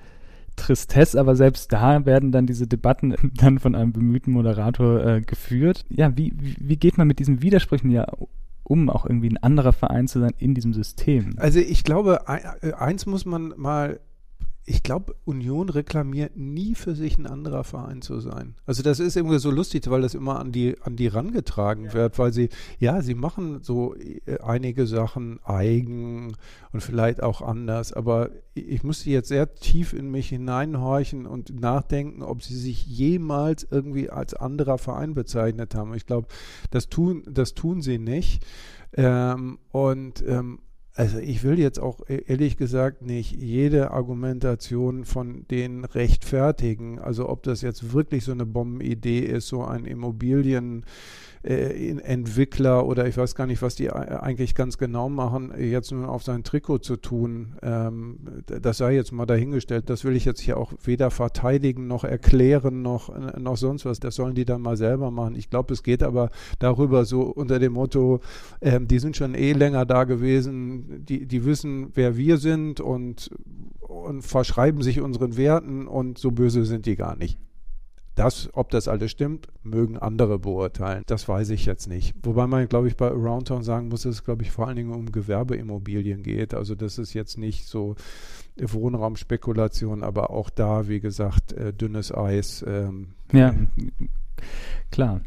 [0.57, 5.85] Tristesse, aber selbst da werden dann diese Debatten dann von einem bemühten Moderator äh, geführt.
[5.89, 8.07] Ja, wie, wie geht man mit diesen Widersprüchen ja
[8.67, 11.35] um, auch irgendwie ein anderer Verein zu sein in diesem System?
[11.39, 14.01] Also ich glaube, äh, eins muss man mal
[14.69, 18.57] ich glaube, Union reklamiert nie für sich ein anderer Verein zu sein.
[18.67, 21.93] Also das ist irgendwie so lustig, weil das immer an die an die rangetragen ja.
[21.95, 22.49] wird, weil sie
[22.81, 26.37] ja, sie machen so äh, einige Sachen eigen
[26.73, 32.23] und vielleicht auch anders, aber ich musste jetzt sehr tief in mich hineinhorchen und nachdenken,
[32.23, 35.95] ob sie sich jemals irgendwie als anderer Verein bezeichnet haben.
[35.95, 36.27] Ich glaube,
[36.73, 38.45] das tun das tun sie nicht.
[38.95, 40.59] Ähm, und ähm,
[40.97, 46.99] also ich will jetzt auch e-, ehrlich gesagt nicht jede Argumentation von denen rechtfertigen.
[46.99, 50.87] Also ob das jetzt wirklich so eine Bombenidee ist, so ein Immobilien
[51.47, 56.09] äh, Entwickler oder ich weiß gar nicht, was die eigentlich ganz genau machen, jetzt nur
[56.09, 57.55] auf sein Trikot zu tun.
[57.63, 59.89] Ähm, das sei jetzt mal dahingestellt.
[59.89, 64.01] Das will ich jetzt hier auch weder verteidigen noch erklären noch, äh, noch sonst was.
[64.01, 65.37] Das sollen die dann mal selber machen.
[65.37, 68.21] Ich glaube, es geht aber darüber so unter dem Motto,
[68.61, 73.31] ähm, die sind schon eh länger da gewesen, die, die wissen, wer wir sind und,
[73.81, 77.39] und verschreiben sich unseren Werten und so böse sind die gar nicht.
[78.17, 81.03] Das, ob das alles stimmt, mögen andere beurteilen.
[81.07, 82.15] Das weiß ich jetzt nicht.
[82.23, 84.95] Wobei man, glaube ich, bei Aroundtown sagen muss, dass es, glaube ich, vor allen Dingen
[84.95, 86.55] um Gewerbeimmobilien geht.
[86.55, 87.95] Also das ist jetzt nicht so
[88.57, 92.65] Wohnraumspekulation, aber auch da, wie gesagt, äh, dünnes Eis.
[92.67, 93.55] Ähm, ja,
[94.91, 95.21] klar.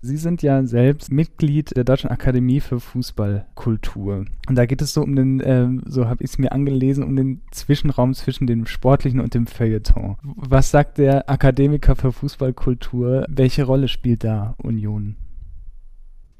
[0.00, 4.26] Sie sind ja selbst Mitglied der Deutschen Akademie für Fußballkultur.
[4.48, 7.16] Und da geht es so um den, äh, so habe ich es mir angelesen, um
[7.16, 10.16] den Zwischenraum zwischen dem Sportlichen und dem Feuilleton.
[10.22, 13.26] Was sagt der Akademiker für Fußballkultur?
[13.28, 15.16] Welche Rolle spielt da Union?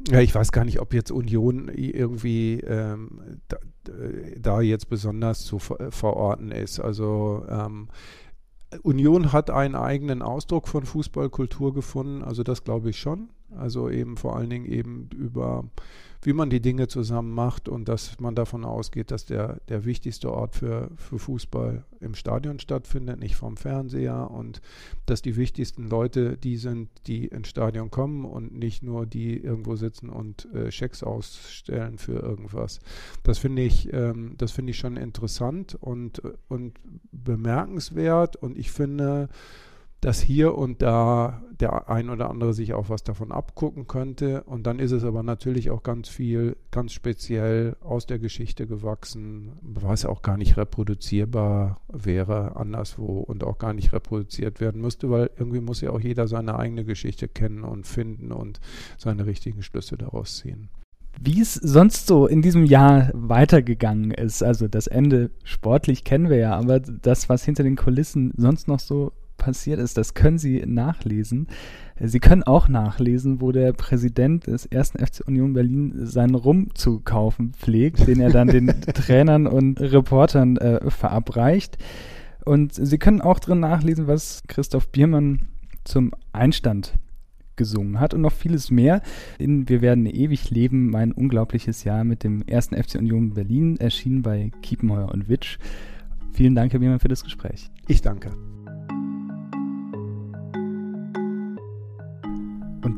[0.06, 3.56] Ja, ich weiß gar nicht, ob jetzt Union irgendwie ähm, da,
[4.40, 6.78] da, jetzt besonders zu verorten ist.
[6.78, 7.88] Also ähm,
[8.82, 13.30] Union hat einen eigenen Ausdruck von Fußballkultur gefunden, also das glaube ich schon.
[13.57, 15.64] Also eben vor allen Dingen eben über,
[16.22, 20.32] wie man die Dinge zusammen macht und dass man davon ausgeht, dass der, der wichtigste
[20.32, 24.61] Ort für, für Fußball im Stadion stattfindet, nicht vom Fernseher und
[25.07, 29.76] dass die wichtigsten Leute die sind, die ins Stadion kommen und nicht nur die irgendwo
[29.76, 32.80] sitzen und äh, Schecks ausstellen für irgendwas.
[33.22, 36.78] Das finde ich, ähm, das ich schon interessant und, und
[37.12, 39.28] bemerkenswert und ich finde,
[40.01, 44.44] dass hier und da der ein oder andere sich auch was davon abgucken könnte.
[44.44, 49.53] Und dann ist es aber natürlich auch ganz viel, ganz speziell aus der Geschichte gewachsen,
[49.61, 55.30] was auch gar nicht reproduzierbar wäre anderswo und auch gar nicht reproduziert werden müsste, weil
[55.36, 58.61] irgendwie muss ja auch jeder seine eigene Geschichte kennen und finden und
[58.96, 60.68] seine richtigen Schlüsse daraus ziehen
[61.20, 64.42] wie es sonst so in diesem Jahr weitergegangen ist.
[64.42, 68.78] Also das Ende sportlich kennen wir ja, aber das, was hinter den Kulissen sonst noch
[68.78, 71.47] so passiert ist, das können Sie nachlesen.
[71.99, 77.01] Sie können auch nachlesen, wo der Präsident des ersten FC Union Berlin seinen Rum zu
[77.01, 81.78] kaufen pflegt, den er dann den Trainern und Reportern äh, verabreicht.
[82.45, 85.49] Und Sie können auch drin nachlesen, was Christoph Biermann
[85.84, 86.95] zum Einstand
[87.57, 89.03] gesungen hat und noch vieles mehr.
[89.39, 94.22] In Wir werden ewig leben, mein unglaubliches Jahr mit dem ersten FC Union Berlin, erschienen
[94.22, 95.59] bei Kiepenheuer und Witsch.
[96.32, 97.70] Vielen Dank, Herr Biermann, für das Gespräch.
[97.89, 98.30] Ich danke.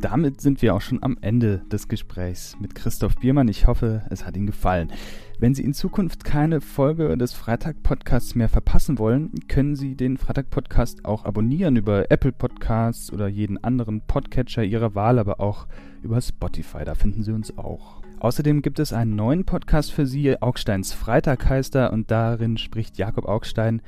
[0.00, 3.48] Damit sind wir auch schon am Ende des Gesprächs mit Christoph Biermann.
[3.48, 4.90] Ich hoffe, es hat Ihnen gefallen.
[5.38, 11.04] Wenn Sie in Zukunft keine Folge des Freitag-Podcasts mehr verpassen wollen, können Sie den Freitag-Podcast
[11.04, 15.66] auch abonnieren über Apple Podcasts oder jeden anderen Podcatcher Ihrer Wahl, aber auch
[16.02, 16.86] über Spotify.
[16.86, 18.00] Da finden Sie uns auch.
[18.20, 22.96] Außerdem gibt es einen neuen Podcast für Sie, Augsteins Freitag heißt er, und darin spricht
[22.96, 23.82] Jakob Augstein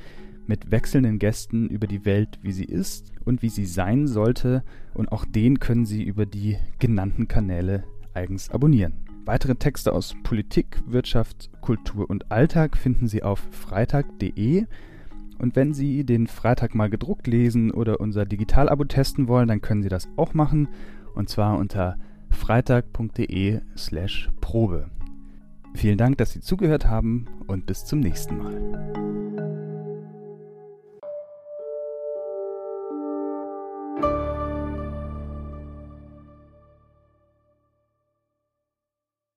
[0.47, 4.63] mit wechselnden Gästen über die Welt, wie sie ist und wie sie sein sollte.
[4.93, 7.83] Und auch den können Sie über die genannten Kanäle
[8.13, 8.93] eigens abonnieren.
[9.25, 14.65] Weitere Texte aus Politik, Wirtschaft, Kultur und Alltag finden Sie auf freitag.de.
[15.39, 19.81] Und wenn Sie den Freitag mal gedruckt lesen oder unser Digitalabo testen wollen, dann können
[19.81, 20.67] Sie das auch machen.
[21.15, 21.97] Und zwar unter
[22.29, 24.89] freitag.de/probe.
[25.75, 29.62] Vielen Dank, dass Sie zugehört haben und bis zum nächsten Mal.